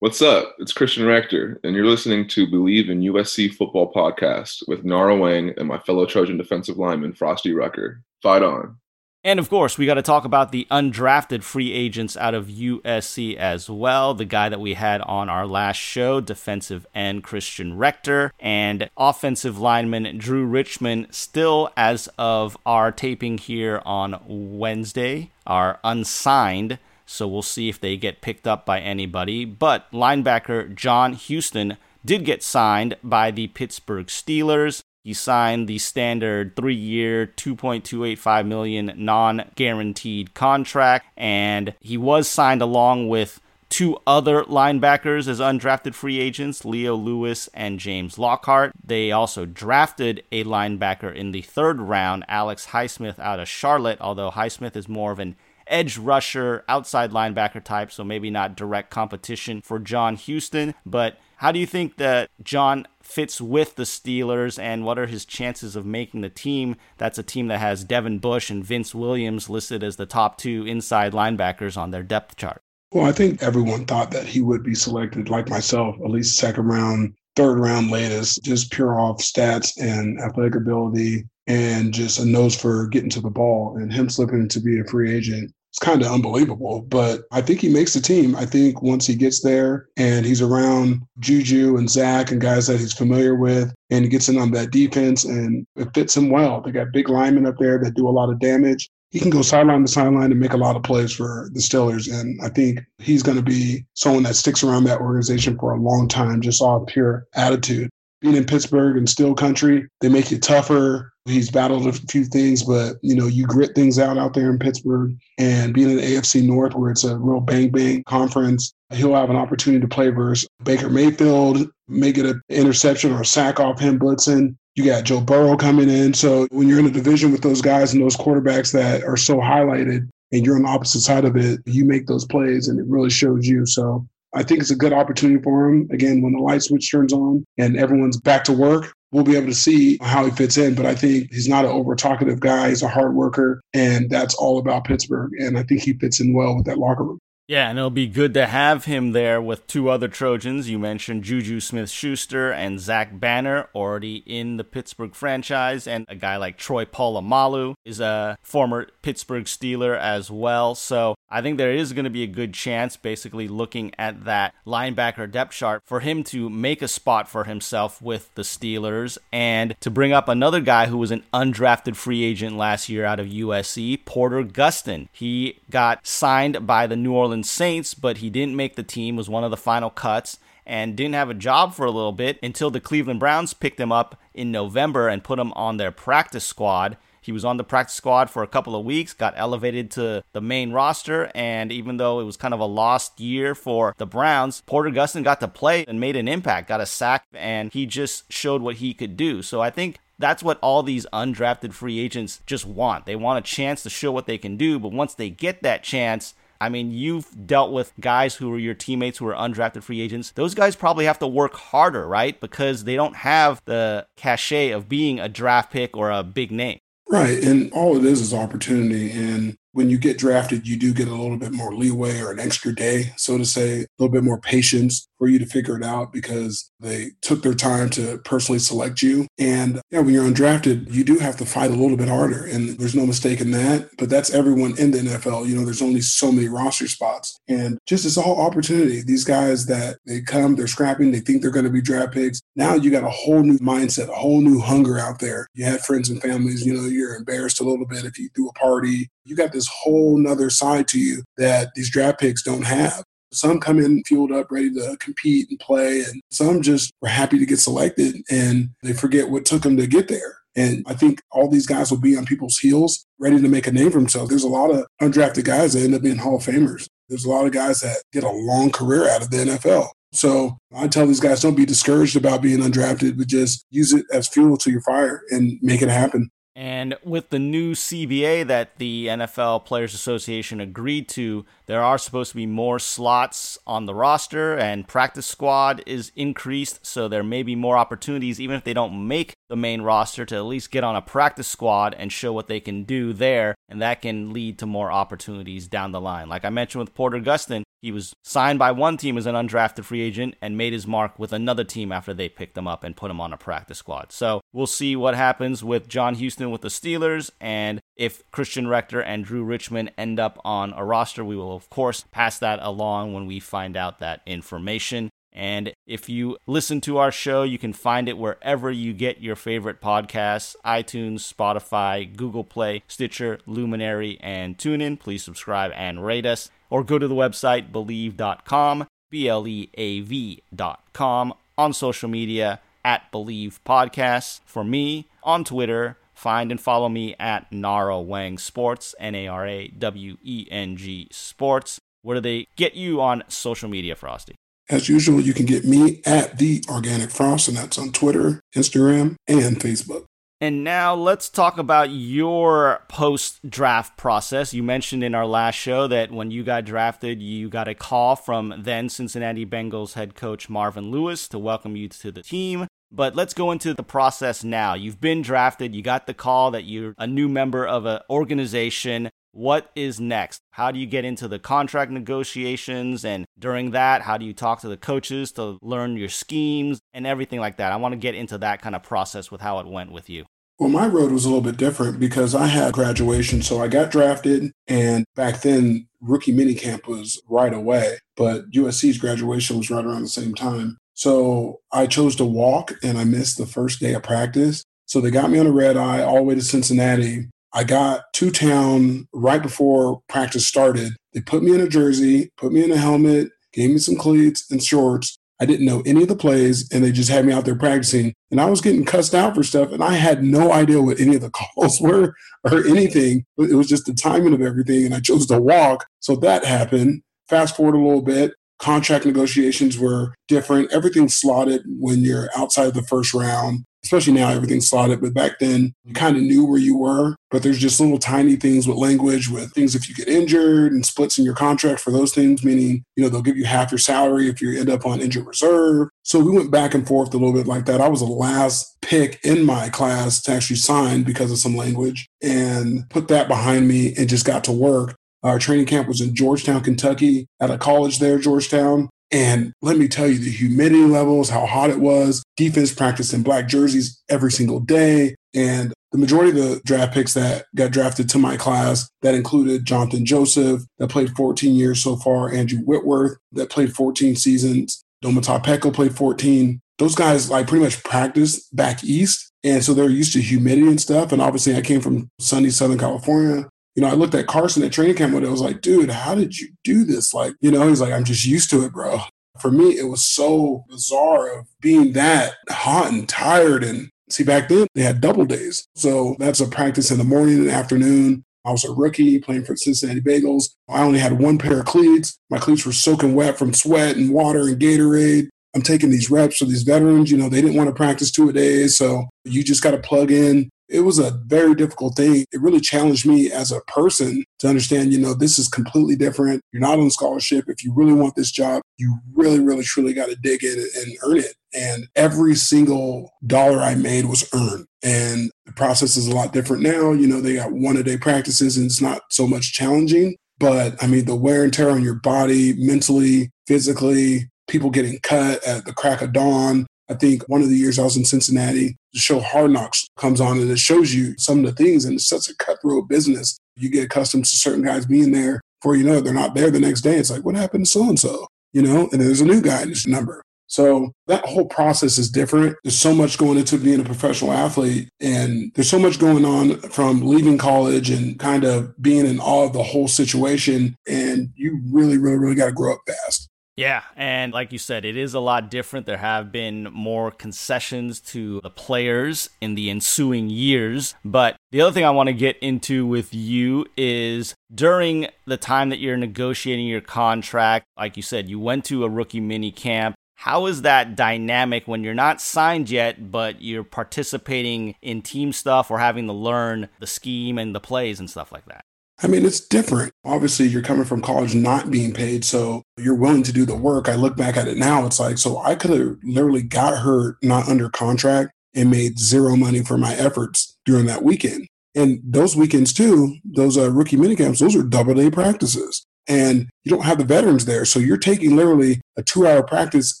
What's 0.00 0.22
up? 0.22 0.54
It's 0.60 0.72
Christian 0.72 1.06
Rector, 1.06 1.58
and 1.64 1.74
you're 1.74 1.84
listening 1.84 2.28
to 2.28 2.46
Bleav 2.46 2.88
in 2.88 3.00
USC 3.00 3.52
Football 3.52 3.92
Podcast 3.92 4.62
with 4.68 4.84
Nara 4.84 5.16
Weng 5.16 5.56
and 5.58 5.66
my 5.66 5.78
fellow 5.80 6.06
Trojan 6.06 6.36
defensive 6.36 6.78
lineman, 6.78 7.14
Frosty 7.14 7.52
Rucker. 7.52 8.04
Fight 8.22 8.44
on. 8.44 8.76
And 9.24 9.40
of 9.40 9.50
course, 9.50 9.76
we 9.76 9.86
got 9.86 9.94
to 9.94 10.02
talk 10.02 10.24
about 10.24 10.52
the 10.52 10.68
undrafted 10.70 11.42
free 11.42 11.72
agents 11.72 12.16
out 12.16 12.32
of 12.32 12.46
USC 12.46 13.34
as 13.34 13.68
well. 13.68 14.14
The 14.14 14.24
guy 14.24 14.48
that 14.48 14.60
we 14.60 14.74
had 14.74 15.00
on 15.00 15.28
our 15.28 15.48
last 15.48 15.78
show, 15.78 16.20
defensive 16.20 16.86
end 16.94 17.24
Christian 17.24 17.76
Rector, 17.76 18.32
and 18.38 18.88
offensive 18.96 19.58
lineman 19.58 20.16
Drew 20.16 20.46
Richmond, 20.46 21.08
still 21.10 21.70
as 21.76 22.08
of 22.16 22.56
our 22.64 22.92
taping 22.92 23.36
here 23.38 23.82
on 23.84 24.20
Wednesday, 24.28 25.32
are 25.44 25.80
unsigned. 25.82 26.78
So 27.10 27.26
we'll 27.26 27.42
see 27.42 27.68
if 27.68 27.80
they 27.80 27.96
get 27.96 28.20
picked 28.20 28.46
up 28.46 28.66
by 28.66 28.80
anybody. 28.80 29.46
But 29.46 29.90
linebacker 29.92 30.74
John 30.74 31.14
Houston 31.14 31.78
did 32.04 32.24
get 32.24 32.42
signed 32.42 32.96
by 33.02 33.30
the 33.30 33.48
Pittsburgh 33.48 34.06
Steelers. 34.06 34.82
He 35.04 35.14
signed 35.14 35.68
the 35.68 35.78
standard 35.78 36.54
three-year, 36.54 37.26
2.285 37.28 38.46
million 38.46 38.92
non-guaranteed 38.94 40.34
contract, 40.34 41.06
and 41.16 41.74
he 41.80 41.96
was 41.96 42.28
signed 42.28 42.60
along 42.60 43.08
with 43.08 43.40
two 43.70 43.96
other 44.06 44.42
linebackers 44.44 45.28
as 45.28 45.40
undrafted 45.40 45.94
free 45.94 46.20
agents, 46.20 46.64
Leo 46.64 46.94
Lewis 46.94 47.48
and 47.54 47.78
James 47.78 48.18
Lockhart. 48.18 48.72
They 48.84 49.10
also 49.10 49.46
drafted 49.46 50.24
a 50.30 50.44
linebacker 50.44 51.14
in 51.14 51.32
the 51.32 51.42
third 51.42 51.80
round, 51.80 52.24
Alex 52.28 52.68
Highsmith 52.68 53.18
out 53.18 53.40
of 53.40 53.48
Charlotte, 53.48 54.00
although 54.00 54.30
Highsmith 54.30 54.76
is 54.76 54.88
more 54.88 55.12
of 55.12 55.18
an 55.18 55.36
edge 55.68 55.98
rusher, 55.98 56.64
outside 56.68 57.12
linebacker 57.12 57.62
type, 57.62 57.92
so 57.92 58.04
maybe 58.04 58.30
not 58.30 58.56
direct 58.56 58.90
competition 58.90 59.60
for 59.62 59.78
John 59.78 60.16
Houston. 60.16 60.74
But 60.84 61.18
how 61.36 61.52
do 61.52 61.58
you 61.58 61.66
think 61.66 61.96
that 61.96 62.30
John 62.42 62.86
fits 63.00 63.40
with 63.40 63.76
the 63.76 63.84
Steelers 63.84 64.58
and 64.58 64.84
what 64.84 64.98
are 64.98 65.06
his 65.06 65.24
chances 65.24 65.76
of 65.76 65.86
making 65.86 66.20
the 66.20 66.28
team? 66.28 66.76
That's 66.96 67.18
a 67.18 67.22
team 67.22 67.46
that 67.46 67.60
has 67.60 67.84
Devin 67.84 68.18
Bush 68.18 68.50
and 68.50 68.64
Vince 68.64 68.94
Williams 68.94 69.48
listed 69.48 69.84
as 69.84 69.96
the 69.96 70.06
top 70.06 70.36
two 70.36 70.66
inside 70.66 71.12
linebackers 71.12 71.76
on 71.76 71.92
their 71.92 72.02
depth 72.02 72.36
chart. 72.36 72.60
Well, 72.90 73.04
I 73.04 73.12
think 73.12 73.42
everyone 73.42 73.84
thought 73.84 74.10
that 74.12 74.26
he 74.26 74.40
would 74.40 74.62
be 74.62 74.74
selected, 74.74 75.28
like 75.28 75.48
myself, 75.48 75.94
at 76.02 76.10
least 76.10 76.38
second 76.38 76.66
round, 76.66 77.14
third 77.36 77.58
round 77.58 77.90
latest, 77.90 78.42
just 78.42 78.72
pure 78.72 78.98
off 78.98 79.18
stats 79.18 79.78
and 79.80 80.18
athletic 80.20 80.56
ability 80.56 81.24
and 81.46 81.94
just 81.94 82.18
a 82.18 82.24
nose 82.24 82.56
for 82.56 82.88
getting 82.88 83.10
to 83.10 83.20
the 83.20 83.30
ball. 83.30 83.76
And 83.76 83.92
him 83.92 84.08
slipping 84.10 84.48
to 84.48 84.60
be 84.60 84.80
a 84.80 84.84
free 84.84 85.14
agent 85.14 85.52
it's 85.78 85.86
kind 85.86 86.02
of 86.02 86.10
unbelievable, 86.10 86.82
but 86.88 87.22
I 87.30 87.40
think 87.40 87.60
he 87.60 87.68
makes 87.68 87.94
the 87.94 88.00
team. 88.00 88.34
I 88.34 88.46
think 88.46 88.82
once 88.82 89.06
he 89.06 89.14
gets 89.14 89.42
there 89.42 89.88
and 89.96 90.26
he's 90.26 90.42
around 90.42 91.02
Juju 91.20 91.76
and 91.76 91.88
Zach 91.88 92.32
and 92.32 92.40
guys 92.40 92.66
that 92.66 92.80
he's 92.80 92.92
familiar 92.92 93.36
with, 93.36 93.72
and 93.88 94.04
he 94.04 94.10
gets 94.10 94.28
in 94.28 94.38
on 94.38 94.50
that 94.52 94.72
defense 94.72 95.24
and 95.24 95.64
it 95.76 95.88
fits 95.94 96.16
him 96.16 96.30
well. 96.30 96.60
They 96.60 96.72
got 96.72 96.90
big 96.92 97.08
linemen 97.08 97.46
up 97.46 97.58
there 97.58 97.78
that 97.78 97.94
do 97.94 98.08
a 98.08 98.10
lot 98.10 98.28
of 98.28 98.40
damage. 98.40 98.90
He 99.12 99.20
can 99.20 99.30
go 99.30 99.40
sideline 99.40 99.82
to 99.82 99.88
sideline 99.88 100.32
and 100.32 100.40
make 100.40 100.52
a 100.52 100.56
lot 100.56 100.74
of 100.74 100.82
plays 100.82 101.12
for 101.12 101.48
the 101.52 101.60
Steelers. 101.60 102.12
And 102.12 102.40
I 102.42 102.48
think 102.48 102.80
he's 102.98 103.22
going 103.22 103.38
to 103.38 103.44
be 103.44 103.86
someone 103.94 104.24
that 104.24 104.34
sticks 104.34 104.64
around 104.64 104.82
that 104.84 105.00
organization 105.00 105.56
for 105.56 105.74
a 105.74 105.80
long 105.80 106.08
time, 106.08 106.40
just 106.40 106.60
off 106.60 106.88
pure 106.88 107.24
attitude 107.36 107.88
being 108.20 108.36
in 108.36 108.44
Pittsburgh 108.44 108.96
and 108.96 109.08
Steel 109.08 109.34
Country, 109.34 109.88
they 110.00 110.08
make 110.08 110.30
you 110.30 110.38
tougher. 110.38 111.12
He's 111.28 111.50
battled 111.50 111.86
a 111.86 111.92
few 111.92 112.24
things, 112.24 112.62
but 112.62 112.96
you 113.02 113.14
know, 113.14 113.26
you 113.26 113.46
grit 113.46 113.74
things 113.74 113.98
out 113.98 114.18
out 114.18 114.34
there 114.34 114.50
in 114.50 114.58
Pittsburgh 114.58 115.16
and 115.38 115.74
being 115.74 115.90
in 115.90 115.96
the 115.96 116.02
AFC 116.02 116.42
North 116.42 116.74
where 116.74 116.90
it's 116.90 117.04
a 117.04 117.16
real 117.16 117.40
bang 117.40 117.70
bang 117.70 118.02
conference. 118.04 118.72
He'll 118.90 119.14
have 119.14 119.30
an 119.30 119.36
opportunity 119.36 119.80
to 119.80 119.88
play 119.88 120.08
versus 120.08 120.48
Baker 120.64 120.88
Mayfield, 120.88 121.68
make 121.88 122.16
it 122.16 122.26
an 122.26 122.40
interception 122.48 123.12
or 123.12 123.20
a 123.20 123.26
sack 123.26 123.60
off 123.60 123.78
him 123.78 123.98
blitzing. 123.98 124.56
You 124.74 124.86
got 124.86 125.04
Joe 125.04 125.20
Burrow 125.20 125.56
coming 125.56 125.90
in. 125.90 126.14
So 126.14 126.46
when 126.50 126.68
you're 126.68 126.78
in 126.78 126.86
a 126.86 126.90
division 126.90 127.32
with 127.32 127.42
those 127.42 127.60
guys 127.60 127.92
and 127.92 128.02
those 128.02 128.16
quarterbacks 128.16 128.72
that 128.72 129.02
are 129.04 129.16
so 129.16 129.36
highlighted 129.36 130.08
and 130.32 130.46
you're 130.46 130.56
on 130.56 130.62
the 130.62 130.68
opposite 130.68 131.00
side 131.00 131.24
of 131.24 131.36
it, 131.36 131.60
you 131.66 131.84
make 131.84 132.06
those 132.06 132.24
plays 132.24 132.68
and 132.68 132.78
it 132.78 132.86
really 132.86 133.10
shows 133.10 133.46
you. 133.46 133.66
So 133.66 134.06
I 134.34 134.42
think 134.42 134.60
it's 134.60 134.70
a 134.70 134.76
good 134.76 134.92
opportunity 134.92 135.42
for 135.42 135.68
him. 135.68 135.88
Again, 135.90 136.22
when 136.22 136.32
the 136.32 136.38
light 136.38 136.62
switch 136.62 136.90
turns 136.90 137.12
on 137.12 137.44
and 137.56 137.76
everyone's 137.76 138.20
back 138.20 138.44
to 138.44 138.52
work, 138.52 138.92
we'll 139.10 139.24
be 139.24 139.36
able 139.36 139.46
to 139.46 139.54
see 139.54 139.98
how 140.02 140.24
he 140.24 140.30
fits 140.30 140.56
in. 140.56 140.74
But 140.74 140.86
I 140.86 140.94
think 140.94 141.32
he's 141.32 141.48
not 141.48 141.64
an 141.64 141.70
over 141.70 141.94
talkative 141.94 142.40
guy. 142.40 142.68
He's 142.68 142.82
a 142.82 142.88
hard 142.88 143.14
worker, 143.14 143.60
and 143.74 144.10
that's 144.10 144.34
all 144.34 144.58
about 144.58 144.84
Pittsburgh. 144.84 145.32
And 145.38 145.58
I 145.58 145.62
think 145.62 145.82
he 145.82 145.94
fits 145.94 146.20
in 146.20 146.34
well 146.34 146.56
with 146.56 146.66
that 146.66 146.78
locker 146.78 147.04
room. 147.04 147.18
Yeah, 147.48 147.70
and 147.70 147.78
it'll 147.78 147.88
be 147.88 148.06
good 148.06 148.34
to 148.34 148.44
have 148.44 148.84
him 148.84 149.12
there 149.12 149.40
with 149.40 149.66
two 149.66 149.88
other 149.88 150.06
Trojans. 150.06 150.68
You 150.68 150.78
mentioned 150.78 151.24
Juju 151.24 151.60
Smith 151.60 151.88
Schuster 151.88 152.52
and 152.52 152.78
Zach 152.78 153.18
Banner, 153.18 153.68
already 153.74 154.16
in 154.26 154.58
the 154.58 154.64
Pittsburgh 154.64 155.14
franchise, 155.14 155.86
and 155.86 156.04
a 156.08 156.14
guy 156.14 156.36
like 156.36 156.58
Troy 156.58 156.84
Polamalu 156.84 157.72
is 157.86 158.00
a 158.00 158.36
former 158.42 158.88
Pittsburgh 159.00 159.44
Steeler 159.44 159.98
as 159.98 160.30
well. 160.30 160.74
So 160.74 161.14
I 161.30 161.40
think 161.40 161.56
there 161.56 161.72
is 161.72 161.94
going 161.94 162.04
to 162.04 162.10
be 162.10 162.22
a 162.22 162.26
good 162.26 162.52
chance, 162.52 162.98
basically 162.98 163.48
looking 163.48 163.94
at 163.98 164.26
that 164.26 164.52
linebacker 164.66 165.30
depth 165.30 165.52
chart, 165.54 165.80
for 165.86 166.00
him 166.00 166.24
to 166.24 166.50
make 166.50 166.82
a 166.82 166.88
spot 166.88 167.30
for 167.30 167.44
himself 167.44 168.02
with 168.02 168.28
the 168.34 168.42
Steelers 168.42 169.16
and 169.32 169.74
to 169.80 169.90
bring 169.90 170.12
up 170.12 170.28
another 170.28 170.60
guy 170.60 170.88
who 170.88 170.98
was 170.98 171.10
an 171.10 171.24
undrafted 171.32 171.96
free 171.96 172.24
agent 172.24 172.58
last 172.58 172.90
year 172.90 173.06
out 173.06 173.18
of 173.18 173.26
USC, 173.26 174.04
Porter 174.04 174.44
Gustin. 174.44 175.08
He 175.12 175.60
got 175.70 176.06
signed 176.06 176.66
by 176.66 176.86
the 176.86 176.96
New 176.96 177.14
Orleans 177.14 177.37
Saints, 177.44 177.94
but 177.94 178.18
he 178.18 178.30
didn't 178.30 178.56
make 178.56 178.76
the 178.76 178.82
team, 178.82 179.16
was 179.16 179.28
one 179.28 179.44
of 179.44 179.50
the 179.50 179.56
final 179.56 179.90
cuts 179.90 180.38
and 180.66 180.96
didn't 180.96 181.14
have 181.14 181.30
a 181.30 181.34
job 181.34 181.74
for 181.74 181.86
a 181.86 181.90
little 181.90 182.12
bit 182.12 182.38
until 182.42 182.70
the 182.70 182.80
Cleveland 182.80 183.20
Browns 183.20 183.54
picked 183.54 183.80
him 183.80 183.90
up 183.90 184.20
in 184.34 184.52
November 184.52 185.08
and 185.08 185.24
put 185.24 185.38
him 185.38 185.52
on 185.54 185.78
their 185.78 185.90
practice 185.90 186.44
squad. 186.44 186.98
He 187.22 187.32
was 187.32 187.44
on 187.44 187.56
the 187.56 187.64
practice 187.64 187.96
squad 187.96 188.30
for 188.30 188.42
a 188.42 188.46
couple 188.46 188.76
of 188.76 188.84
weeks, 188.84 189.12
got 189.12 189.34
elevated 189.36 189.90
to 189.92 190.22
the 190.32 190.40
main 190.40 190.72
roster, 190.72 191.30
and 191.34 191.72
even 191.72 191.96
though 191.96 192.20
it 192.20 192.24
was 192.24 192.36
kind 192.36 192.54
of 192.54 192.60
a 192.60 192.66
lost 192.66 193.18
year 193.18 193.54
for 193.54 193.94
the 193.98 194.06
Browns, 194.06 194.62
Porter 194.66 194.90
Gustin 194.90 195.24
got 195.24 195.40
to 195.40 195.48
play 195.48 195.84
and 195.88 196.00
made 196.00 196.16
an 196.16 196.28
impact, 196.28 196.68
got 196.68 196.80
a 196.80 196.86
sack, 196.86 197.24
and 197.34 197.72
he 197.72 197.86
just 197.86 198.32
showed 198.32 198.62
what 198.62 198.76
he 198.76 198.94
could 198.94 199.16
do. 199.16 199.42
So 199.42 199.60
I 199.60 199.70
think 199.70 199.98
that's 200.18 200.42
what 200.42 200.58
all 200.60 200.82
these 200.82 201.06
undrafted 201.12 201.72
free 201.72 201.98
agents 201.98 202.40
just 202.46 202.66
want. 202.66 203.06
They 203.06 203.16
want 203.16 203.44
a 203.44 203.48
chance 203.48 203.82
to 203.82 203.90
show 203.90 204.10
what 204.10 204.26
they 204.26 204.38
can 204.38 204.56
do, 204.56 204.78
but 204.78 204.92
once 204.92 205.14
they 205.14 205.30
get 205.30 205.62
that 205.62 205.82
chance, 205.82 206.34
I 206.60 206.68
mean, 206.68 206.90
you've 206.90 207.46
dealt 207.46 207.72
with 207.72 207.92
guys 208.00 208.34
who 208.34 208.52
are 208.52 208.58
your 208.58 208.74
teammates 208.74 209.18
who 209.18 209.26
are 209.28 209.34
undrafted 209.34 209.82
free 209.82 210.00
agents. 210.00 210.32
Those 210.32 210.54
guys 210.54 210.74
probably 210.74 211.04
have 211.04 211.18
to 211.20 211.26
work 211.26 211.54
harder, 211.54 212.06
right? 212.06 212.38
Because 212.40 212.84
they 212.84 212.96
don't 212.96 213.16
have 213.16 213.62
the 213.64 214.06
cachet 214.16 214.70
of 214.70 214.88
being 214.88 215.20
a 215.20 215.28
draft 215.28 215.72
pick 215.72 215.96
or 215.96 216.10
a 216.10 216.22
big 216.22 216.50
name. 216.50 216.78
Right. 217.08 217.42
And 217.42 217.72
all 217.72 217.96
it 217.96 218.04
is 218.04 218.20
is 218.20 218.34
opportunity. 218.34 219.10
And 219.10 219.56
when 219.72 219.90
you 219.90 219.98
get 219.98 220.18
drafted, 220.18 220.66
you 220.66 220.76
do 220.76 220.94
get 220.94 221.08
a 221.08 221.14
little 221.14 221.36
bit 221.36 221.52
more 221.52 221.74
leeway 221.74 222.20
or 222.20 222.30
an 222.30 222.40
extra 222.40 222.74
day, 222.74 223.12
so 223.16 223.38
to 223.38 223.44
say, 223.44 223.80
a 223.80 223.86
little 223.98 224.12
bit 224.12 224.24
more 224.24 224.40
patience 224.40 225.08
for 225.18 225.28
you 225.28 225.38
to 225.38 225.46
figure 225.46 225.76
it 225.76 225.84
out 225.84 226.12
because 226.12 226.70
they 226.80 227.10
took 227.22 227.42
their 227.42 227.54
time 227.54 227.90
to 227.90 228.18
personally 228.18 228.58
select 228.58 229.02
you. 229.02 229.26
And 229.38 229.80
yeah, 229.90 230.00
when 230.00 230.14
you're 230.14 230.24
undrafted, 230.24 230.92
you 230.92 231.04
do 231.04 231.18
have 231.18 231.36
to 231.38 231.46
fight 231.46 231.70
a 231.70 231.74
little 231.74 231.96
bit 231.96 232.08
harder. 232.08 232.44
And 232.44 232.78
there's 232.78 232.94
no 232.94 233.04
mistake 233.04 233.40
in 233.40 233.50
that. 233.50 233.90
But 233.98 234.10
that's 234.10 234.30
everyone 234.30 234.78
in 234.78 234.92
the 234.92 234.98
NFL. 234.98 235.48
You 235.48 235.56
know, 235.56 235.64
there's 235.64 235.82
only 235.82 236.00
so 236.00 236.30
many 236.30 236.48
roster 236.48 236.86
spots. 236.86 237.36
And 237.48 237.78
just 237.86 238.06
it's 238.06 238.16
all 238.16 238.40
opportunity. 238.40 239.02
These 239.02 239.24
guys 239.24 239.66
that 239.66 239.98
they 240.06 240.20
come, 240.20 240.54
they're 240.54 240.68
scrapping, 240.68 241.10
they 241.10 241.20
think 241.20 241.42
they're 241.42 241.50
going 241.50 241.64
to 241.64 241.70
be 241.70 241.82
draft 241.82 242.14
picks. 242.14 242.40
Now 242.54 242.74
you 242.74 242.90
got 242.90 243.04
a 243.04 243.10
whole 243.10 243.42
new 243.42 243.58
mindset, 243.58 244.08
a 244.08 244.12
whole 244.12 244.40
new 244.40 244.60
hunger 244.60 244.98
out 244.98 245.18
there. 245.18 245.48
You 245.54 245.64
have 245.64 245.80
friends 245.82 246.10
and 246.10 246.22
families, 246.22 246.64
you 246.64 246.74
know, 246.74 246.86
you're 246.86 247.16
embarrassed 247.16 247.60
a 247.60 247.64
little 247.64 247.86
bit 247.86 248.04
if 248.04 248.18
you 248.18 248.28
do 248.34 248.48
a 248.48 248.52
party. 248.52 249.10
You 249.28 249.36
got 249.36 249.52
this 249.52 249.68
whole 249.68 250.16
nother 250.16 250.48
side 250.48 250.88
to 250.88 250.98
you 250.98 251.22
that 251.36 251.68
these 251.74 251.90
draft 251.90 252.18
picks 252.18 252.42
don't 252.42 252.62
have. 252.62 253.04
Some 253.30 253.60
come 253.60 253.78
in 253.78 254.02
fueled 254.04 254.32
up, 254.32 254.50
ready 254.50 254.72
to 254.72 254.96
compete 255.00 255.50
and 255.50 255.58
play, 255.60 256.00
and 256.00 256.22
some 256.30 256.62
just 256.62 256.90
were 257.02 257.08
happy 257.08 257.38
to 257.38 257.44
get 257.44 257.58
selected 257.58 258.16
and 258.30 258.70
they 258.82 258.94
forget 258.94 259.28
what 259.28 259.44
took 259.44 259.62
them 259.62 259.76
to 259.76 259.86
get 259.86 260.08
there. 260.08 260.38
And 260.56 260.82
I 260.88 260.94
think 260.94 261.20
all 261.30 261.48
these 261.48 261.66
guys 261.66 261.90
will 261.90 262.00
be 262.00 262.16
on 262.16 262.24
people's 262.24 262.58
heels, 262.58 263.04
ready 263.18 263.40
to 263.40 263.48
make 263.48 263.66
a 263.66 263.72
name 263.72 263.90
for 263.90 263.98
themselves. 263.98 264.30
There's 264.30 264.44
a 264.44 264.48
lot 264.48 264.70
of 264.70 264.86
undrafted 265.00 265.44
guys 265.44 265.74
that 265.74 265.84
end 265.84 265.94
up 265.94 266.02
being 266.02 266.16
Hall 266.16 266.36
of 266.36 266.42
Famers. 266.42 266.88
There's 267.08 267.26
a 267.26 267.30
lot 267.30 267.46
of 267.46 267.52
guys 267.52 267.80
that 267.80 268.02
get 268.12 268.24
a 268.24 268.30
long 268.30 268.70
career 268.70 269.08
out 269.10 269.22
of 269.22 269.30
the 269.30 269.36
NFL. 269.36 269.90
So 270.12 270.56
I 270.74 270.88
tell 270.88 271.06
these 271.06 271.20
guys, 271.20 271.42
don't 271.42 271.54
be 271.54 271.66
discouraged 271.66 272.16
about 272.16 272.42
being 272.42 272.60
undrafted, 272.60 273.18
but 273.18 273.28
just 273.28 273.66
use 273.70 273.92
it 273.92 274.06
as 274.10 274.26
fuel 274.26 274.56
to 274.56 274.70
your 274.70 274.80
fire 274.80 275.22
and 275.30 275.58
make 275.62 275.82
it 275.82 275.90
happen. 275.90 276.30
And 276.58 276.96
with 277.04 277.30
the 277.30 277.38
new 277.38 277.72
CBA 277.72 278.44
that 278.48 278.78
the 278.78 279.06
NFL 279.06 279.64
Players 279.64 279.94
Association 279.94 280.60
agreed 280.60 281.08
to, 281.10 281.46
there 281.66 281.84
are 281.84 281.98
supposed 281.98 282.32
to 282.32 282.36
be 282.36 282.46
more 282.46 282.80
slots 282.80 283.60
on 283.64 283.86
the 283.86 283.94
roster, 283.94 284.56
and 284.56 284.88
practice 284.88 285.26
squad 285.26 285.84
is 285.86 286.10
increased, 286.16 286.84
so 286.84 287.06
there 287.06 287.22
may 287.22 287.44
be 287.44 287.54
more 287.54 287.78
opportunities, 287.78 288.40
even 288.40 288.56
if 288.56 288.64
they 288.64 288.74
don't 288.74 289.06
make 289.06 289.34
the 289.48 289.54
main 289.54 289.82
roster, 289.82 290.24
to 290.24 290.34
at 290.34 290.46
least 290.46 290.72
get 290.72 290.82
on 290.82 290.96
a 290.96 291.00
practice 291.00 291.46
squad 291.46 291.94
and 291.96 292.10
show 292.10 292.32
what 292.32 292.48
they 292.48 292.58
can 292.58 292.82
do 292.82 293.12
there, 293.12 293.54
and 293.68 293.80
that 293.80 294.02
can 294.02 294.32
lead 294.32 294.58
to 294.58 294.66
more 294.66 294.90
opportunities 294.90 295.68
down 295.68 295.92
the 295.92 296.00
line. 296.00 296.28
Like 296.28 296.44
I 296.44 296.50
mentioned 296.50 296.80
with 296.80 296.92
Porter 296.92 297.20
Gustin, 297.20 297.62
he 297.80 297.92
was 297.92 298.14
signed 298.22 298.58
by 298.58 298.72
one 298.72 298.96
team 298.96 299.16
as 299.16 299.26
an 299.26 299.34
undrafted 299.34 299.84
free 299.84 300.00
agent 300.00 300.34
and 300.42 300.56
made 300.56 300.72
his 300.72 300.86
mark 300.86 301.18
with 301.18 301.32
another 301.32 301.64
team 301.64 301.92
after 301.92 302.12
they 302.12 302.28
picked 302.28 302.58
him 302.58 302.66
up 302.66 302.82
and 302.82 302.96
put 302.96 303.10
him 303.10 303.20
on 303.20 303.32
a 303.32 303.36
practice 303.36 303.78
squad. 303.78 304.12
So 304.12 304.40
we'll 304.52 304.66
see 304.66 304.96
what 304.96 305.14
happens 305.14 305.62
with 305.62 305.88
John 305.88 306.14
Houston 306.16 306.50
with 306.50 306.62
the 306.62 306.68
Steelers. 306.68 307.30
And 307.40 307.80
if 307.96 308.28
Christian 308.30 308.66
Rector 308.66 309.00
and 309.00 309.24
Drew 309.24 309.44
Richmond 309.44 309.92
end 309.96 310.18
up 310.18 310.40
on 310.44 310.72
a 310.72 310.84
roster, 310.84 311.24
we 311.24 311.36
will, 311.36 311.54
of 311.54 311.70
course, 311.70 312.04
pass 312.10 312.38
that 312.38 312.58
along 312.62 313.14
when 313.14 313.26
we 313.26 313.40
find 313.40 313.76
out 313.76 314.00
that 314.00 314.22
information. 314.26 315.10
And 315.32 315.72
if 315.86 316.08
you 316.08 316.36
listen 316.48 316.80
to 316.80 316.98
our 316.98 317.12
show, 317.12 317.44
you 317.44 317.58
can 317.58 317.72
find 317.72 318.08
it 318.08 318.18
wherever 318.18 318.72
you 318.72 318.92
get 318.92 319.20
your 319.22 319.36
favorite 319.36 319.80
podcasts 319.80 320.56
iTunes, 320.64 321.32
Spotify, 321.32 322.14
Google 322.16 322.42
Play, 322.42 322.82
Stitcher, 322.88 323.38
Luminary, 323.46 324.18
and 324.20 324.58
TuneIn. 324.58 324.98
Please 324.98 325.22
subscribe 325.22 325.70
and 325.76 326.04
rate 326.04 326.26
us 326.26 326.50
or 326.70 326.84
go 326.84 326.98
to 326.98 327.08
the 327.08 327.14
website 327.14 327.70
bleav.com, 327.70 328.86
B 329.10 329.28
L 329.28 329.46
E 329.46 329.70
A 329.74 330.00
V.com, 330.00 331.34
on 331.56 331.72
social 331.72 332.08
media 332.08 332.60
at 332.84 333.10
Bleav 333.12 333.58
Podcasts. 333.66 334.40
For 334.44 334.64
me, 334.64 335.08
on 335.22 335.44
Twitter, 335.44 335.98
find 336.14 336.50
and 336.50 336.60
follow 336.60 336.88
me 336.88 337.14
at 337.18 337.50
Nara 337.52 337.94
Weng 337.94 338.38
Sports, 338.38 338.94
N 338.98 339.14
A 339.14 339.28
R 339.28 339.46
A 339.46 339.68
W 339.68 340.16
E 340.22 340.46
N 340.50 340.76
G 340.76 341.08
Sports. 341.10 341.78
Where 342.02 342.16
do 342.16 342.20
they 342.20 342.46
get 342.56 342.74
you 342.74 343.00
on 343.00 343.24
social 343.28 343.68
media, 343.68 343.96
Frosty? 343.96 344.34
As 344.70 344.88
usual, 344.88 345.20
you 345.20 345.32
can 345.32 345.46
get 345.46 345.64
me 345.64 346.02
at 346.04 346.38
The 346.38 346.62
Organic 346.68 347.10
Frost, 347.10 347.48
and 347.48 347.56
that's 347.56 347.78
on 347.78 347.90
Twitter, 347.90 348.40
Instagram, 348.54 349.16
and 349.26 349.58
Facebook. 349.58 350.04
And 350.40 350.62
now 350.62 350.94
let's 350.94 351.28
talk 351.28 351.58
about 351.58 351.90
your 351.90 352.84
post 352.86 353.50
draft 353.50 353.96
process. 353.96 354.54
You 354.54 354.62
mentioned 354.62 355.02
in 355.02 355.12
our 355.12 355.26
last 355.26 355.56
show 355.56 355.88
that 355.88 356.12
when 356.12 356.30
you 356.30 356.44
got 356.44 356.64
drafted, 356.64 357.20
you 357.20 357.48
got 357.48 357.66
a 357.66 357.74
call 357.74 358.14
from 358.14 358.54
then 358.56 358.88
Cincinnati 358.88 359.44
Bengals 359.44 359.94
head 359.94 360.14
coach 360.14 360.48
Marvin 360.48 360.92
Lewis 360.92 361.26
to 361.28 361.40
welcome 361.40 361.74
you 361.74 361.88
to 361.88 362.12
the 362.12 362.22
team. 362.22 362.68
But 362.92 363.16
let's 363.16 363.34
go 363.34 363.50
into 363.50 363.74
the 363.74 363.82
process 363.82 364.44
now. 364.44 364.74
You've 364.74 365.00
been 365.00 365.22
drafted, 365.22 365.74
you 365.74 365.82
got 365.82 366.06
the 366.06 366.14
call 366.14 366.52
that 366.52 366.64
you're 366.64 366.94
a 366.98 367.06
new 367.08 367.28
member 367.28 367.66
of 367.66 367.84
an 367.84 367.98
organization. 368.08 369.10
What 369.32 369.70
is 369.76 370.00
next? 370.00 370.40
How 370.52 370.70
do 370.70 370.78
you 370.78 370.86
get 370.86 371.04
into 371.04 371.28
the 371.28 371.38
contract 371.38 371.90
negotiations? 371.90 373.04
And 373.04 373.24
during 373.38 373.72
that, 373.72 374.02
how 374.02 374.16
do 374.16 374.24
you 374.24 374.32
talk 374.32 374.60
to 374.62 374.68
the 374.68 374.76
coaches 374.76 375.32
to 375.32 375.58
learn 375.62 375.96
your 375.96 376.08
schemes 376.08 376.80
and 376.92 377.06
everything 377.06 377.38
like 377.38 377.58
that? 377.58 377.72
I 377.72 377.76
want 377.76 377.92
to 377.92 377.98
get 377.98 378.14
into 378.14 378.38
that 378.38 378.62
kind 378.62 378.74
of 378.74 378.82
process 378.82 379.30
with 379.30 379.40
how 379.40 379.58
it 379.58 379.66
went 379.66 379.92
with 379.92 380.08
you. 380.08 380.24
Well, 380.58 380.70
my 380.70 380.88
road 380.88 381.12
was 381.12 381.24
a 381.24 381.28
little 381.28 381.42
bit 381.42 381.56
different 381.56 382.00
because 382.00 382.34
I 382.34 382.46
had 382.46 382.72
graduation. 382.72 383.42
So 383.42 383.62
I 383.62 383.68
got 383.68 383.92
drafted, 383.92 384.50
and 384.66 385.04
back 385.14 385.42
then, 385.42 385.86
rookie 386.00 386.32
minicamp 386.32 386.88
was 386.88 387.22
right 387.28 387.54
away, 387.54 387.98
but 388.16 388.50
USC's 388.50 388.98
graduation 388.98 389.58
was 389.58 389.70
right 389.70 389.84
around 389.84 390.02
the 390.02 390.08
same 390.08 390.34
time. 390.34 390.76
So 390.94 391.60
I 391.70 391.86
chose 391.86 392.16
to 392.16 392.24
walk, 392.24 392.72
and 392.82 392.98
I 392.98 393.04
missed 393.04 393.38
the 393.38 393.46
first 393.46 393.78
day 393.78 393.94
of 393.94 394.02
practice. 394.02 394.64
So 394.86 395.00
they 395.00 395.12
got 395.12 395.30
me 395.30 395.38
on 395.38 395.46
a 395.46 395.52
red 395.52 395.76
eye 395.76 396.02
all 396.02 396.16
the 396.16 396.22
way 396.22 396.34
to 396.34 396.42
Cincinnati. 396.42 397.28
I 397.52 397.64
got 397.64 398.12
to 398.14 398.30
town 398.30 399.08
right 399.12 399.42
before 399.42 400.02
practice 400.08 400.46
started. 400.46 400.92
They 401.12 401.20
put 401.20 401.42
me 401.42 401.54
in 401.54 401.60
a 401.60 401.68
jersey, 401.68 402.30
put 402.36 402.52
me 402.52 402.62
in 402.62 402.70
a 402.70 402.76
helmet, 402.76 403.30
gave 403.52 403.70
me 403.70 403.78
some 403.78 403.96
cleats 403.96 404.50
and 404.50 404.62
shorts. 404.62 405.16
I 405.40 405.46
didn't 405.46 405.66
know 405.66 405.82
any 405.86 406.02
of 406.02 406.08
the 406.08 406.16
plays, 406.16 406.68
and 406.72 406.82
they 406.82 406.90
just 406.90 407.10
had 407.10 407.24
me 407.24 407.32
out 407.32 407.44
there 407.44 407.54
practicing. 407.54 408.12
And 408.30 408.40
I 408.40 408.46
was 408.46 408.60
getting 408.60 408.84
cussed 408.84 409.14
out 409.14 409.34
for 409.34 409.44
stuff, 409.44 409.72
and 409.72 409.82
I 409.82 409.94
had 409.94 410.24
no 410.24 410.52
idea 410.52 410.82
what 410.82 411.00
any 411.00 411.14
of 411.14 411.22
the 411.22 411.30
calls 411.54 411.80
were 411.80 412.14
or 412.44 412.66
anything. 412.66 413.24
It 413.38 413.54
was 413.54 413.68
just 413.68 413.86
the 413.86 413.94
timing 413.94 414.34
of 414.34 414.42
everything, 414.42 414.84
and 414.84 414.94
I 414.94 415.00
chose 415.00 415.26
to 415.26 415.40
walk. 415.40 415.86
So 416.00 416.16
that 416.16 416.44
happened. 416.44 417.02
Fast 417.28 417.56
forward 417.56 417.76
a 417.76 417.78
little 417.78 418.02
bit, 418.02 418.32
contract 418.58 419.06
negotiations 419.06 419.78
were 419.78 420.14
different. 420.26 420.72
Everything's 420.72 421.14
slotted 421.14 421.62
when 421.66 422.00
you're 422.00 422.28
outside 422.36 422.66
of 422.66 422.74
the 422.74 422.82
first 422.82 423.14
round 423.14 423.64
especially 423.84 424.12
now 424.12 424.28
everything's 424.28 424.68
slotted 424.68 425.00
but 425.00 425.14
back 425.14 425.38
then 425.38 425.72
you 425.84 425.92
kind 425.94 426.16
of 426.16 426.22
knew 426.22 426.44
where 426.44 426.58
you 426.58 426.76
were 426.76 427.16
but 427.30 427.42
there's 427.42 427.58
just 427.58 427.80
little 427.80 427.98
tiny 427.98 428.36
things 428.36 428.66
with 428.66 428.76
language 428.76 429.28
with 429.28 429.52
things 429.52 429.74
if 429.74 429.88
you 429.88 429.94
get 429.94 430.08
injured 430.08 430.72
and 430.72 430.84
splits 430.84 431.18
in 431.18 431.24
your 431.24 431.34
contract 431.34 431.80
for 431.80 431.90
those 431.90 432.12
things 432.12 432.44
meaning 432.44 432.84
you 432.96 433.02
know 433.02 433.08
they'll 433.08 433.22
give 433.22 433.36
you 433.36 433.44
half 433.44 433.70
your 433.70 433.78
salary 433.78 434.28
if 434.28 434.40
you 434.40 434.58
end 434.58 434.70
up 434.70 434.86
on 434.86 435.00
injured 435.00 435.26
reserve. 435.26 435.88
So 436.02 436.20
we 436.20 436.32
went 436.32 436.50
back 436.50 436.74
and 436.74 436.86
forth 436.86 437.12
a 437.14 437.16
little 437.16 437.32
bit 437.32 437.46
like 437.46 437.66
that. 437.66 437.80
I 437.80 437.88
was 437.88 438.00
the 438.00 438.06
last 438.06 438.76
pick 438.82 439.20
in 439.24 439.44
my 439.44 439.68
class 439.68 440.22
to 440.22 440.32
actually 440.32 440.56
sign 440.56 441.02
because 441.02 441.30
of 441.30 441.38
some 441.38 441.56
language 441.56 442.08
and 442.22 442.88
put 442.90 443.08
that 443.08 443.28
behind 443.28 443.68
me 443.68 443.94
and 443.96 444.08
just 444.08 444.26
got 444.26 444.44
to 444.44 444.52
work. 444.52 444.94
Our 445.22 445.38
training 445.38 445.66
camp 445.66 445.88
was 445.88 446.00
in 446.00 446.14
Georgetown, 446.14 446.62
Kentucky, 446.62 447.26
at 447.40 447.50
a 447.50 447.58
college 447.58 447.98
there, 447.98 448.18
Georgetown. 448.18 448.88
And 449.10 449.52
let 449.62 449.78
me 449.78 449.88
tell 449.88 450.06
you, 450.06 450.18
the 450.18 450.30
humidity 450.30 450.84
levels, 450.84 451.30
how 451.30 451.46
hot 451.46 451.70
it 451.70 451.80
was, 451.80 452.22
defense 452.36 452.74
practice 452.74 453.12
in 453.12 453.22
black 453.22 453.48
jerseys 453.48 454.02
every 454.10 454.30
single 454.30 454.60
day. 454.60 455.14
And 455.34 455.72
the 455.92 455.98
majority 455.98 456.30
of 456.30 456.36
the 456.36 456.60
draft 456.64 456.92
picks 456.92 457.14
that 457.14 457.46
got 457.54 457.70
drafted 457.70 458.08
to 458.10 458.18
my 458.18 458.36
class 458.36 458.88
that 459.02 459.14
included 459.14 459.64
Jonathan 459.64 460.04
Joseph, 460.04 460.62
that 460.78 460.90
played 460.90 461.16
14 461.16 461.54
years 461.54 461.82
so 461.82 461.96
far, 461.96 462.32
Andrew 462.32 462.58
Whitworth, 462.60 463.16
that 463.32 463.50
played 463.50 463.72
14 463.72 464.16
seasons, 464.16 464.84
Domata 465.02 465.42
Peko 465.42 465.72
played 465.72 465.94
14. 465.94 466.60
Those 466.78 466.94
guys 466.94 467.30
like 467.30 467.46
pretty 467.46 467.64
much 467.64 467.82
practiced 467.84 468.54
back 468.54 468.84
east. 468.84 469.32
And 469.44 469.64
so 469.64 469.72
they're 469.72 469.88
used 469.88 470.12
to 470.14 470.20
humidity 470.20 470.68
and 470.68 470.80
stuff. 470.80 471.12
And 471.12 471.22
obviously 471.22 471.54
I 471.54 471.62
came 471.62 471.80
from 471.80 472.10
sunny 472.20 472.50
Southern 472.50 472.78
California. 472.78 473.48
You 473.78 473.82
know, 473.82 473.90
I 473.90 473.94
looked 473.94 474.16
at 474.16 474.26
Carson 474.26 474.64
at 474.64 474.72
training 474.72 474.96
camp 474.96 475.14
and 475.14 475.24
I 475.24 475.30
was 475.30 475.40
like, 475.40 475.60
dude, 475.60 475.88
how 475.88 476.16
did 476.16 476.36
you 476.36 476.48
do 476.64 476.82
this? 476.82 477.14
Like, 477.14 477.34
you 477.40 477.52
know, 477.52 477.68
he's 477.68 477.80
like, 477.80 477.92
I'm 477.92 478.02
just 478.02 478.26
used 478.26 478.50
to 478.50 478.64
it, 478.64 478.72
bro. 478.72 478.98
For 479.38 479.52
me, 479.52 479.78
it 479.78 479.84
was 479.84 480.02
so 480.02 480.64
bizarre 480.68 481.38
of 481.38 481.46
being 481.60 481.92
that 481.92 482.34
hot 482.48 482.90
and 482.90 483.08
tired 483.08 483.62
and 483.62 483.90
See, 484.10 484.24
back 484.24 484.48
then 484.48 484.66
they 484.74 484.82
had 484.82 485.00
double 485.00 485.24
days. 485.24 485.68
So 485.76 486.16
that's 486.18 486.40
a 486.40 486.48
practice 486.48 486.90
in 486.90 486.98
the 486.98 487.04
morning 487.04 487.38
and 487.38 487.50
afternoon. 487.50 488.24
I 488.44 488.50
was 488.50 488.64
a 488.64 488.72
rookie 488.72 489.20
playing 489.20 489.44
for 489.44 489.54
Cincinnati 489.54 490.00
Bengals. 490.00 490.46
I 490.68 490.82
only 490.82 490.98
had 490.98 491.20
one 491.20 491.38
pair 491.38 491.60
of 491.60 491.66
cleats. 491.66 492.18
My 492.30 492.38
cleats 492.38 492.66
were 492.66 492.72
soaking 492.72 493.14
wet 493.14 493.38
from 493.38 493.54
sweat 493.54 493.96
and 493.96 494.12
water 494.12 494.48
and 494.48 494.60
Gatorade. 494.60 495.28
I'm 495.54 495.62
taking 495.62 495.90
these 495.90 496.10
reps 496.10 496.38
for 496.38 496.46
these 496.46 496.64
veterans. 496.64 497.12
You 497.12 497.18
know, 497.18 497.28
they 497.28 497.40
didn't 497.40 497.56
want 497.56 497.68
to 497.68 497.74
practice 497.74 498.10
two 498.10 498.28
a 498.28 498.32
day. 498.32 498.66
So 498.66 499.04
you 499.24 499.44
just 499.44 499.62
got 499.62 499.70
to 499.70 499.78
plug 499.78 500.10
in 500.10 500.48
it 500.68 500.80
was 500.80 500.98
a 500.98 501.12
very 501.26 501.54
difficult 501.54 501.96
thing. 501.96 502.24
It 502.32 502.40
really 502.40 502.60
challenged 502.60 503.06
me 503.06 503.30
as 503.30 503.52
a 503.52 503.60
person 503.62 504.24
to 504.40 504.48
understand, 504.48 504.92
you 504.92 504.98
know, 504.98 505.14
this 505.14 505.38
is 505.38 505.48
completely 505.48 505.96
different. 505.96 506.42
You're 506.52 506.62
not 506.62 506.78
on 506.78 506.90
scholarship. 506.90 507.46
If 507.48 507.64
you 507.64 507.72
really 507.74 507.94
want 507.94 508.14
this 508.16 508.30
job, 508.30 508.62
you 508.76 508.98
really, 509.14 509.40
really, 509.40 509.64
truly 509.64 509.94
got 509.94 510.08
to 510.08 510.16
dig 510.16 510.44
in 510.44 510.58
and 510.58 510.98
earn 511.04 511.18
it. 511.18 511.34
And 511.54 511.88
every 511.96 512.34
single 512.34 513.12
dollar 513.26 513.60
I 513.60 513.74
made 513.74 514.04
was 514.04 514.28
earned. 514.34 514.66
And 514.82 515.30
the 515.46 515.52
process 515.52 515.96
is 515.96 516.06
a 516.06 516.14
lot 516.14 516.32
different 516.32 516.62
now. 516.62 516.92
You 516.92 517.06
know, 517.06 517.20
they 517.20 517.34
got 517.34 517.52
one 517.52 517.76
a 517.76 517.82
day 517.82 517.96
practices 517.96 518.56
and 518.56 518.66
it's 518.66 518.82
not 518.82 519.02
so 519.10 519.26
much 519.26 519.52
challenging. 519.52 520.16
But 520.38 520.80
I 520.82 520.86
mean, 520.86 521.06
the 521.06 521.16
wear 521.16 521.42
and 521.42 521.52
tear 521.52 521.70
on 521.70 521.82
your 521.82 521.96
body, 521.96 522.54
mentally, 522.56 523.30
physically, 523.46 524.28
people 524.48 524.70
getting 524.70 524.98
cut 525.02 525.42
at 525.44 525.64
the 525.64 525.72
crack 525.72 526.00
of 526.02 526.12
dawn, 526.12 526.66
I 526.88 526.94
think 526.94 527.28
one 527.28 527.42
of 527.42 527.48
the 527.48 527.56
years 527.56 527.78
I 527.78 527.84
was 527.84 527.96
in 527.96 528.04
Cincinnati, 528.04 528.76
the 528.92 528.98
show 528.98 529.20
Hard 529.20 529.50
Knocks 529.50 529.86
comes 529.96 530.20
on 530.20 530.38
and 530.38 530.50
it 530.50 530.58
shows 530.58 530.94
you 530.94 531.14
some 531.18 531.40
of 531.40 531.44
the 531.44 531.52
things, 531.52 531.84
and 531.84 531.94
it's 531.94 532.08
such 532.08 532.28
a 532.28 532.36
cutthroat 532.36 532.88
business. 532.88 533.38
You 533.56 533.70
get 533.70 533.84
accustomed 533.84 534.24
to 534.24 534.36
certain 534.36 534.62
guys 534.62 534.86
being 534.86 535.12
there 535.12 535.40
before 535.60 535.76
you 535.76 535.84
know 535.84 535.98
it, 535.98 536.04
they're 536.04 536.14
not 536.14 536.34
there 536.34 536.50
the 536.50 536.60
next 536.60 536.82
day. 536.82 536.96
It's 536.96 537.10
like, 537.10 537.24
what 537.24 537.34
happened 537.34 537.66
to 537.66 537.70
so 537.70 537.88
and 537.88 537.98
so? 537.98 538.26
You 538.52 538.62
know, 538.62 538.88
and 538.92 539.00
there's 539.00 539.20
a 539.20 539.26
new 539.26 539.40
guy 539.40 539.62
in 539.62 539.68
this 539.68 539.86
number. 539.86 540.22
So 540.46 540.92
that 541.06 541.26
whole 541.26 541.44
process 541.44 541.98
is 541.98 542.10
different. 542.10 542.56
There's 542.64 542.78
so 542.78 542.94
much 542.94 543.18
going 543.18 543.36
into 543.36 543.58
being 543.58 543.80
a 543.80 543.84
professional 543.84 544.32
athlete, 544.32 544.88
and 545.00 545.52
there's 545.54 545.68
so 545.68 545.78
much 545.78 545.98
going 545.98 546.24
on 546.24 546.58
from 546.70 547.02
leaving 547.02 547.36
college 547.36 547.90
and 547.90 548.18
kind 548.18 548.44
of 548.44 548.80
being 548.80 549.04
in 549.04 549.20
awe 549.20 549.44
of 549.44 549.52
the 549.52 549.62
whole 549.62 549.88
situation. 549.88 550.74
And 550.88 551.28
you 551.34 551.60
really, 551.70 551.98
really, 551.98 552.18
really 552.18 552.34
got 552.34 552.46
to 552.46 552.52
grow 552.52 552.72
up 552.72 552.80
fast. 552.86 553.27
Yeah, 553.58 553.82
and 553.96 554.32
like 554.32 554.52
you 554.52 554.58
said, 554.58 554.84
it 554.84 554.96
is 554.96 555.14
a 555.14 555.18
lot 555.18 555.50
different. 555.50 555.84
There 555.84 555.96
have 555.96 556.30
been 556.30 556.68
more 556.72 557.10
concessions 557.10 557.98
to 558.12 558.40
the 558.42 558.50
players 558.50 559.30
in 559.40 559.56
the 559.56 559.68
ensuing 559.68 560.30
years. 560.30 560.94
But 561.04 561.34
the 561.50 561.62
other 561.62 561.72
thing 561.72 561.84
I 561.84 561.90
want 561.90 562.06
to 562.06 562.12
get 562.12 562.38
into 562.38 562.86
with 562.86 563.12
you 563.12 563.66
is 563.76 564.36
during 564.54 565.08
the 565.26 565.36
time 565.36 565.70
that 565.70 565.80
you're 565.80 565.96
negotiating 565.96 566.68
your 566.68 566.80
contract, 566.80 567.66
like 567.76 567.96
you 567.96 568.02
said, 568.04 568.28
you 568.28 568.38
went 568.38 568.64
to 568.66 568.84
a 568.84 568.88
rookie 568.88 569.18
mini 569.18 569.50
camp. 569.50 569.96
How 570.14 570.46
is 570.46 570.62
that 570.62 570.94
dynamic 570.94 571.66
when 571.66 571.82
you're 571.82 571.94
not 571.94 572.20
signed 572.20 572.70
yet, 572.70 573.10
but 573.10 573.42
you're 573.42 573.64
participating 573.64 574.76
in 574.82 575.02
team 575.02 575.32
stuff 575.32 575.68
or 575.68 575.80
having 575.80 576.06
to 576.06 576.12
learn 576.12 576.68
the 576.78 576.86
scheme 576.86 577.38
and 577.38 577.56
the 577.56 577.60
plays 577.60 577.98
and 577.98 578.08
stuff 578.08 578.30
like 578.30 578.44
that? 578.46 578.64
I 579.00 579.06
mean, 579.06 579.24
it's 579.24 579.40
different. 579.40 579.92
Obviously, 580.04 580.46
you're 580.46 580.62
coming 580.62 580.84
from 580.84 581.02
college 581.02 581.34
not 581.34 581.70
being 581.70 581.92
paid, 581.92 582.24
so 582.24 582.62
you're 582.76 582.96
willing 582.96 583.22
to 583.24 583.32
do 583.32 583.46
the 583.46 583.56
work. 583.56 583.88
I 583.88 583.94
look 583.94 584.16
back 584.16 584.36
at 584.36 584.48
it 584.48 584.56
now, 584.56 584.86
it's 584.86 584.98
like, 584.98 585.18
so 585.18 585.38
I 585.38 585.54
could 585.54 585.70
have 585.70 585.98
literally 586.02 586.42
got 586.42 586.82
her 586.82 587.16
not 587.22 587.48
under 587.48 587.68
contract 587.68 588.32
and 588.54 588.70
made 588.70 588.98
zero 588.98 589.36
money 589.36 589.62
for 589.62 589.78
my 589.78 589.94
efforts 589.94 590.56
during 590.64 590.86
that 590.86 591.04
weekend. 591.04 591.46
And 591.76 592.00
those 592.02 592.34
weekends, 592.34 592.72
too, 592.72 593.16
those 593.24 593.56
uh, 593.56 593.70
rookie 593.70 593.96
minicamps, 593.96 594.40
those 594.40 594.56
are 594.56 594.64
double 594.64 594.94
day 594.94 595.10
practices. 595.10 595.84
And 596.08 596.48
you 596.64 596.70
don't 596.70 596.84
have 596.84 596.98
the 596.98 597.04
veterans 597.04 597.44
there. 597.44 597.66
So 597.66 597.78
you're 597.78 597.98
taking 597.98 598.34
literally 598.34 598.80
a 598.96 599.02
two 599.02 599.26
hour 599.26 599.42
practice 599.42 600.00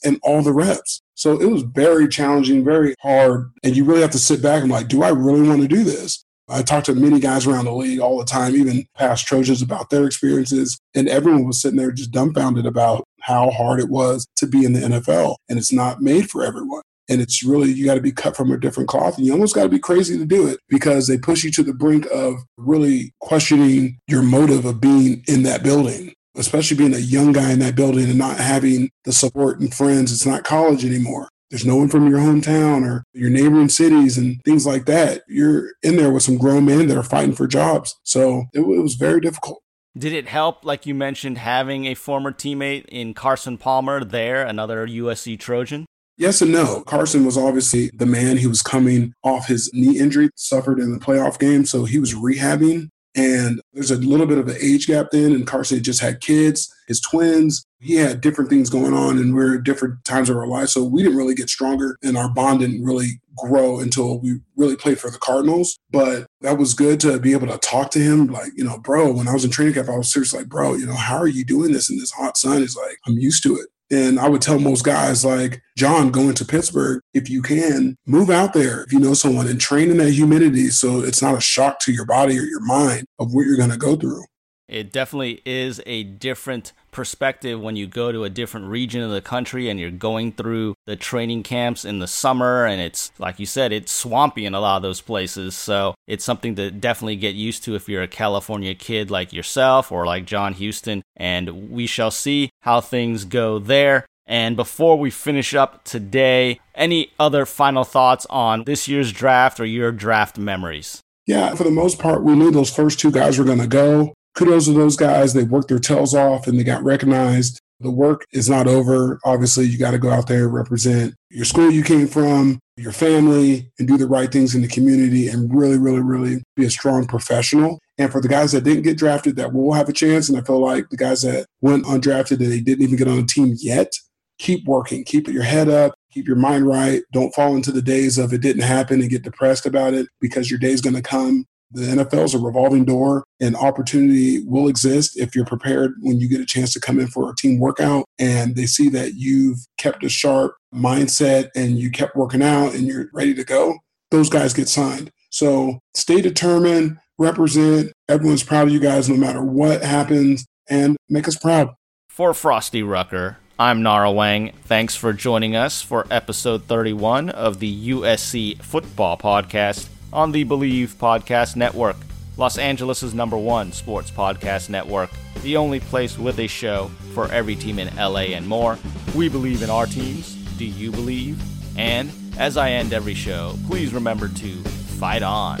and 0.04 0.18
all 0.22 0.42
the 0.42 0.54
reps. 0.54 1.00
So 1.14 1.40
it 1.40 1.50
was 1.50 1.62
very 1.62 2.08
challenging, 2.08 2.64
very 2.64 2.94
hard. 3.00 3.50
And 3.62 3.76
you 3.76 3.84
really 3.84 4.00
have 4.00 4.10
to 4.12 4.18
sit 4.18 4.42
back 4.42 4.62
and 4.62 4.72
like, 4.72 4.88
do 4.88 5.02
I 5.02 5.10
really 5.10 5.46
want 5.46 5.60
to 5.60 5.68
do 5.68 5.84
this? 5.84 6.24
I 6.48 6.62
talked 6.62 6.86
to 6.86 6.94
many 6.94 7.20
guys 7.20 7.46
around 7.46 7.66
the 7.66 7.74
league 7.74 8.00
all 8.00 8.18
the 8.18 8.24
time, 8.24 8.56
even 8.56 8.86
past 8.96 9.26
Trojans 9.26 9.60
about 9.60 9.90
their 9.90 10.06
experiences. 10.06 10.78
And 10.94 11.08
everyone 11.08 11.44
was 11.44 11.60
sitting 11.60 11.76
there 11.76 11.92
just 11.92 12.10
dumbfounded 12.10 12.64
about 12.66 13.04
how 13.20 13.50
hard 13.50 13.80
it 13.80 13.90
was 13.90 14.26
to 14.36 14.46
be 14.46 14.64
in 14.64 14.72
the 14.72 14.80
NFL. 14.80 15.36
And 15.48 15.58
it's 15.58 15.72
not 15.72 16.00
made 16.00 16.30
for 16.30 16.44
everyone. 16.44 16.82
And 17.10 17.20
it's 17.20 17.42
really, 17.42 17.70
you 17.70 17.84
got 17.84 17.94
to 17.94 18.00
be 18.00 18.12
cut 18.12 18.36
from 18.36 18.50
a 18.50 18.58
different 18.58 18.88
cloth. 18.88 19.16
And 19.16 19.26
you 19.26 19.32
almost 19.32 19.54
got 19.54 19.62
to 19.64 19.68
be 19.68 19.78
crazy 19.78 20.18
to 20.18 20.24
do 20.24 20.46
it 20.46 20.58
because 20.68 21.06
they 21.06 21.18
push 21.18 21.44
you 21.44 21.50
to 21.52 21.62
the 21.62 21.72
brink 21.72 22.06
of 22.12 22.36
really 22.56 23.12
questioning 23.20 23.98
your 24.06 24.22
motive 24.22 24.64
of 24.64 24.80
being 24.80 25.24
in 25.26 25.42
that 25.44 25.62
building, 25.62 26.14
especially 26.36 26.76
being 26.76 26.94
a 26.94 26.98
young 26.98 27.32
guy 27.32 27.50
in 27.50 27.58
that 27.60 27.76
building 27.76 28.04
and 28.04 28.18
not 28.18 28.38
having 28.38 28.90
the 29.04 29.12
support 29.12 29.60
and 29.60 29.72
friends. 29.72 30.12
It's 30.12 30.26
not 30.26 30.44
college 30.44 30.84
anymore 30.84 31.28
there's 31.50 31.66
no 31.66 31.76
one 31.76 31.88
from 31.88 32.08
your 32.08 32.18
hometown 32.18 32.86
or 32.86 33.04
your 33.12 33.30
neighboring 33.30 33.68
cities 33.68 34.18
and 34.18 34.42
things 34.44 34.66
like 34.66 34.86
that. 34.86 35.22
You're 35.28 35.72
in 35.82 35.96
there 35.96 36.12
with 36.12 36.22
some 36.22 36.38
grown 36.38 36.64
men 36.64 36.88
that 36.88 36.96
are 36.96 37.02
fighting 37.02 37.34
for 37.34 37.46
jobs. 37.46 37.98
So 38.02 38.44
it, 38.52 38.60
it 38.60 38.82
was 38.82 38.94
very 38.94 39.20
difficult. 39.20 39.62
Did 39.96 40.12
it 40.12 40.28
help, 40.28 40.64
like 40.64 40.86
you 40.86 40.94
mentioned, 40.94 41.38
having 41.38 41.86
a 41.86 41.94
former 41.94 42.32
teammate 42.32 42.84
in 42.86 43.14
Carson 43.14 43.58
Palmer 43.58 44.04
there, 44.04 44.44
another 44.44 44.86
USC 44.86 45.38
Trojan? 45.40 45.86
Yes 46.16 46.42
and 46.42 46.52
no. 46.52 46.82
Carson 46.82 47.24
was 47.24 47.38
obviously 47.38 47.90
the 47.94 48.06
man. 48.06 48.36
He 48.36 48.46
was 48.46 48.60
coming 48.60 49.14
off 49.22 49.46
his 49.46 49.70
knee 49.72 49.98
injury, 49.98 50.30
suffered 50.34 50.80
in 50.80 50.92
the 50.92 50.98
playoff 50.98 51.38
game. 51.38 51.64
So 51.64 51.84
he 51.84 51.98
was 51.98 52.14
rehabbing. 52.14 52.88
And 53.18 53.60
there's 53.72 53.90
a 53.90 53.96
little 53.96 54.26
bit 54.26 54.38
of 54.38 54.46
an 54.46 54.56
age 54.60 54.86
gap 54.86 55.08
then. 55.10 55.32
And 55.32 55.46
Carson 55.46 55.82
just 55.82 56.00
had 56.00 56.20
kids, 56.20 56.72
his 56.86 57.00
twins. 57.00 57.66
He 57.80 57.94
had 57.94 58.20
different 58.20 58.48
things 58.48 58.70
going 58.70 58.92
on, 58.92 59.18
and 59.18 59.34
we're 59.34 59.58
at 59.58 59.64
different 59.64 60.04
times 60.04 60.30
of 60.30 60.36
our 60.36 60.46
lives. 60.46 60.72
So 60.72 60.84
we 60.84 61.02
didn't 61.02 61.18
really 61.18 61.34
get 61.34 61.48
stronger, 61.48 61.96
and 62.02 62.16
our 62.16 62.28
bond 62.28 62.60
didn't 62.60 62.84
really 62.84 63.20
grow 63.36 63.78
until 63.78 64.18
we 64.18 64.40
really 64.56 64.76
played 64.76 64.98
for 64.98 65.10
the 65.10 65.18
Cardinals. 65.18 65.78
But 65.90 66.26
that 66.40 66.58
was 66.58 66.74
good 66.74 66.98
to 67.00 67.18
be 67.20 67.32
able 67.32 67.46
to 67.48 67.58
talk 67.58 67.90
to 67.92 68.00
him. 68.00 68.28
Like, 68.28 68.52
you 68.56 68.64
know, 68.64 68.78
bro, 68.78 69.12
when 69.12 69.28
I 69.28 69.32
was 69.32 69.44
in 69.44 69.50
training 69.50 69.74
camp, 69.74 69.88
I 69.88 69.96
was 69.96 70.12
seriously 70.12 70.40
like, 70.40 70.48
bro, 70.48 70.74
you 70.74 70.86
know, 70.86 70.94
how 70.94 71.18
are 71.18 71.28
you 71.28 71.44
doing 71.44 71.72
this 71.72 71.90
in 71.90 71.98
this 71.98 72.10
hot 72.10 72.36
sun? 72.36 72.58
He's 72.60 72.76
like, 72.76 72.98
I'm 73.06 73.18
used 73.18 73.42
to 73.44 73.56
it. 73.56 73.68
And 73.90 74.20
I 74.20 74.28
would 74.28 74.42
tell 74.42 74.58
most 74.58 74.84
guys 74.84 75.24
like, 75.24 75.62
John, 75.76 76.10
going 76.10 76.34
to 76.34 76.44
Pittsburgh, 76.44 77.00
if 77.14 77.30
you 77.30 77.40
can, 77.40 77.96
move 78.06 78.28
out 78.28 78.52
there 78.52 78.82
if 78.82 78.92
you 78.92 79.00
know 79.00 79.14
someone 79.14 79.48
and 79.48 79.60
train 79.60 79.90
in 79.90 79.96
that 79.98 80.12
humidity 80.12 80.68
so 80.68 81.00
it's 81.00 81.22
not 81.22 81.36
a 81.36 81.40
shock 81.40 81.78
to 81.80 81.92
your 81.92 82.04
body 82.04 82.38
or 82.38 82.42
your 82.42 82.60
mind 82.60 83.06
of 83.18 83.32
what 83.32 83.46
you're 83.46 83.56
going 83.56 83.70
to 83.70 83.78
go 83.78 83.96
through. 83.96 84.24
It 84.68 84.92
definitely 84.92 85.40
is 85.46 85.80
a 85.86 86.02
different 86.02 86.72
perspective 86.90 87.60
when 87.60 87.76
you 87.76 87.86
go 87.86 88.12
to 88.12 88.24
a 88.24 88.30
different 88.30 88.66
region 88.66 89.02
of 89.02 89.10
the 89.10 89.22
country 89.22 89.70
and 89.70 89.80
you're 89.80 89.90
going 89.90 90.32
through 90.32 90.74
the 90.84 90.96
training 90.96 91.42
camps 91.42 91.84
in 91.84 92.00
the 92.00 92.06
summer. 92.06 92.66
And 92.66 92.80
it's, 92.80 93.10
like 93.18 93.38
you 93.38 93.46
said, 93.46 93.72
it's 93.72 93.92
swampy 93.92 94.44
in 94.44 94.54
a 94.54 94.60
lot 94.60 94.76
of 94.76 94.82
those 94.82 95.00
places. 95.00 95.54
So 95.54 95.94
it's 96.06 96.24
something 96.24 96.54
to 96.56 96.70
definitely 96.70 97.16
get 97.16 97.34
used 97.34 97.64
to 97.64 97.74
if 97.74 97.88
you're 97.88 98.02
a 98.02 98.08
California 98.08 98.74
kid 98.74 99.10
like 99.10 99.32
yourself 99.32 99.90
or 99.90 100.04
like 100.04 100.26
John 100.26 100.52
Houston. 100.54 101.02
And 101.16 101.70
we 101.70 101.86
shall 101.86 102.10
see 102.10 102.50
how 102.62 102.80
things 102.80 103.24
go 103.24 103.58
there. 103.58 104.06
And 104.26 104.56
before 104.56 104.98
we 104.98 105.10
finish 105.10 105.54
up 105.54 105.84
today, 105.84 106.60
any 106.74 107.12
other 107.18 107.46
final 107.46 107.84
thoughts 107.84 108.26
on 108.28 108.64
this 108.64 108.86
year's 108.86 109.10
draft 109.10 109.58
or 109.58 109.64
your 109.64 109.90
draft 109.90 110.36
memories? 110.36 111.00
Yeah, 111.26 111.54
for 111.54 111.64
the 111.64 111.70
most 111.70 111.98
part, 111.98 112.22
we 112.22 112.34
knew 112.34 112.50
those 112.50 112.74
first 112.74 113.00
two 113.00 113.10
guys 113.10 113.38
were 113.38 113.44
going 113.44 113.60
to 113.60 113.66
go 113.66 114.12
kudos 114.38 114.66
to 114.66 114.72
those 114.72 114.96
guys. 114.96 115.34
They 115.34 115.42
worked 115.42 115.68
their 115.68 115.80
tails 115.80 116.14
off 116.14 116.46
and 116.46 116.58
they 116.58 116.64
got 116.64 116.84
recognized. 116.84 117.60
The 117.80 117.90
work 117.90 118.24
is 118.32 118.48
not 118.48 118.66
over. 118.66 119.18
Obviously, 119.24 119.66
you 119.66 119.78
got 119.78 119.92
to 119.92 119.98
go 119.98 120.10
out 120.10 120.28
there, 120.28 120.48
represent 120.48 121.14
your 121.30 121.44
school 121.44 121.70
you 121.70 121.82
came 121.82 122.06
from, 122.06 122.58
your 122.76 122.92
family, 122.92 123.70
and 123.78 123.86
do 123.86 123.96
the 123.96 124.06
right 124.06 124.30
things 124.30 124.54
in 124.54 124.62
the 124.62 124.68
community 124.68 125.28
and 125.28 125.52
really, 125.54 125.78
really, 125.78 126.00
really 126.00 126.42
be 126.56 126.64
a 126.64 126.70
strong 126.70 127.06
professional. 127.06 127.78
And 127.98 128.10
for 128.10 128.20
the 128.20 128.28
guys 128.28 128.52
that 128.52 128.64
didn't 128.64 128.82
get 128.82 128.98
drafted, 128.98 129.36
that 129.36 129.52
will 129.52 129.72
have 129.72 129.88
a 129.88 129.92
chance. 129.92 130.28
And 130.28 130.38
I 130.38 130.42
feel 130.42 130.60
like 130.60 130.88
the 130.88 130.96
guys 130.96 131.22
that 131.22 131.46
went 131.60 131.84
undrafted 131.84 132.40
and 132.40 132.52
they 132.52 132.60
didn't 132.60 132.82
even 132.82 132.96
get 132.96 133.08
on 133.08 133.16
the 133.16 133.26
team 133.26 133.54
yet, 133.58 133.92
keep 134.38 134.64
working, 134.66 135.04
keep 135.04 135.28
your 135.28 135.42
head 135.42 135.68
up, 135.68 135.94
keep 136.12 136.26
your 136.26 136.36
mind 136.36 136.66
right. 136.66 137.02
Don't 137.12 137.34
fall 137.34 137.56
into 137.56 137.72
the 137.72 137.82
days 137.82 138.18
of 138.18 138.32
it 138.32 138.40
didn't 138.40 138.62
happen 138.62 139.00
and 139.00 139.10
get 139.10 139.22
depressed 139.22 139.66
about 139.66 139.94
it 139.94 140.06
because 140.20 140.48
your 140.50 140.60
day's 140.60 140.80
going 140.80 140.96
to 140.96 141.02
come. 141.02 141.44
The 141.70 141.82
NFL 141.82 142.24
is 142.24 142.34
a 142.34 142.38
revolving 142.38 142.84
door 142.86 143.24
and 143.40 143.54
opportunity 143.54 144.42
will 144.44 144.68
exist 144.68 145.18
if 145.18 145.34
you're 145.34 145.44
prepared 145.44 145.92
when 146.00 146.18
you 146.18 146.28
get 146.28 146.40
a 146.40 146.46
chance 146.46 146.72
to 146.72 146.80
come 146.80 146.98
in 146.98 147.08
for 147.08 147.30
a 147.30 147.34
team 147.34 147.58
workout 147.58 148.06
and 148.18 148.56
they 148.56 148.64
see 148.64 148.88
that 148.90 149.14
you've 149.14 149.58
kept 149.76 150.02
a 150.02 150.08
sharp 150.08 150.56
mindset 150.74 151.50
and 151.54 151.78
you 151.78 151.90
kept 151.90 152.16
working 152.16 152.42
out 152.42 152.74
and 152.74 152.86
you're 152.86 153.10
ready 153.12 153.34
to 153.34 153.44
go. 153.44 153.76
Those 154.10 154.30
guys 154.30 154.54
get 154.54 154.68
signed. 154.68 155.10
So 155.30 155.78
stay 155.94 156.22
determined, 156.22 156.98
represent. 157.18 157.92
Everyone's 158.08 158.42
proud 158.42 158.68
of 158.68 158.72
you 158.72 158.80
guys 158.80 159.10
no 159.10 159.16
matter 159.16 159.42
what 159.42 159.82
happens, 159.82 160.46
and 160.70 160.96
make 161.10 161.28
us 161.28 161.36
proud. 161.36 161.74
For 162.08 162.32
Frosty 162.32 162.82
Rucker, 162.82 163.38
I'm 163.58 163.82
Nara 163.82 164.08
Weng. 164.08 164.54
Thanks 164.64 164.96
for 164.96 165.12
joining 165.12 165.54
us 165.54 165.82
for 165.82 166.06
episode 166.10 166.64
31 166.64 167.28
of 167.28 167.58
the 167.58 167.90
USC 167.90 168.62
Football 168.62 169.18
Podcast 169.18 169.88
on 170.12 170.32
the 170.32 170.44
Bleav 170.44 170.94
Podcast 170.94 171.56
Network, 171.56 171.96
Los 172.36 172.58
Angeles' 172.58 173.12
number 173.12 173.36
one 173.36 173.72
sports 173.72 174.10
podcast 174.10 174.68
network, 174.68 175.10
the 175.42 175.56
only 175.56 175.80
place 175.80 176.18
with 176.18 176.38
a 176.38 176.46
show 176.46 176.90
for 177.14 177.30
every 177.30 177.56
team 177.56 177.78
in 177.78 177.94
LA 177.96 178.34
and 178.34 178.46
more. 178.46 178.78
We 179.14 179.28
believe 179.28 179.62
in 179.62 179.70
our 179.70 179.86
teams. 179.86 180.34
Do 180.56 180.64
you 180.64 180.90
believe? 180.90 181.40
And 181.78 182.10
as 182.38 182.56
I 182.56 182.70
end 182.70 182.92
every 182.92 183.14
show, 183.14 183.54
please 183.66 183.92
remember 183.92 184.28
to 184.28 184.54
fight 184.98 185.22
on. 185.22 185.60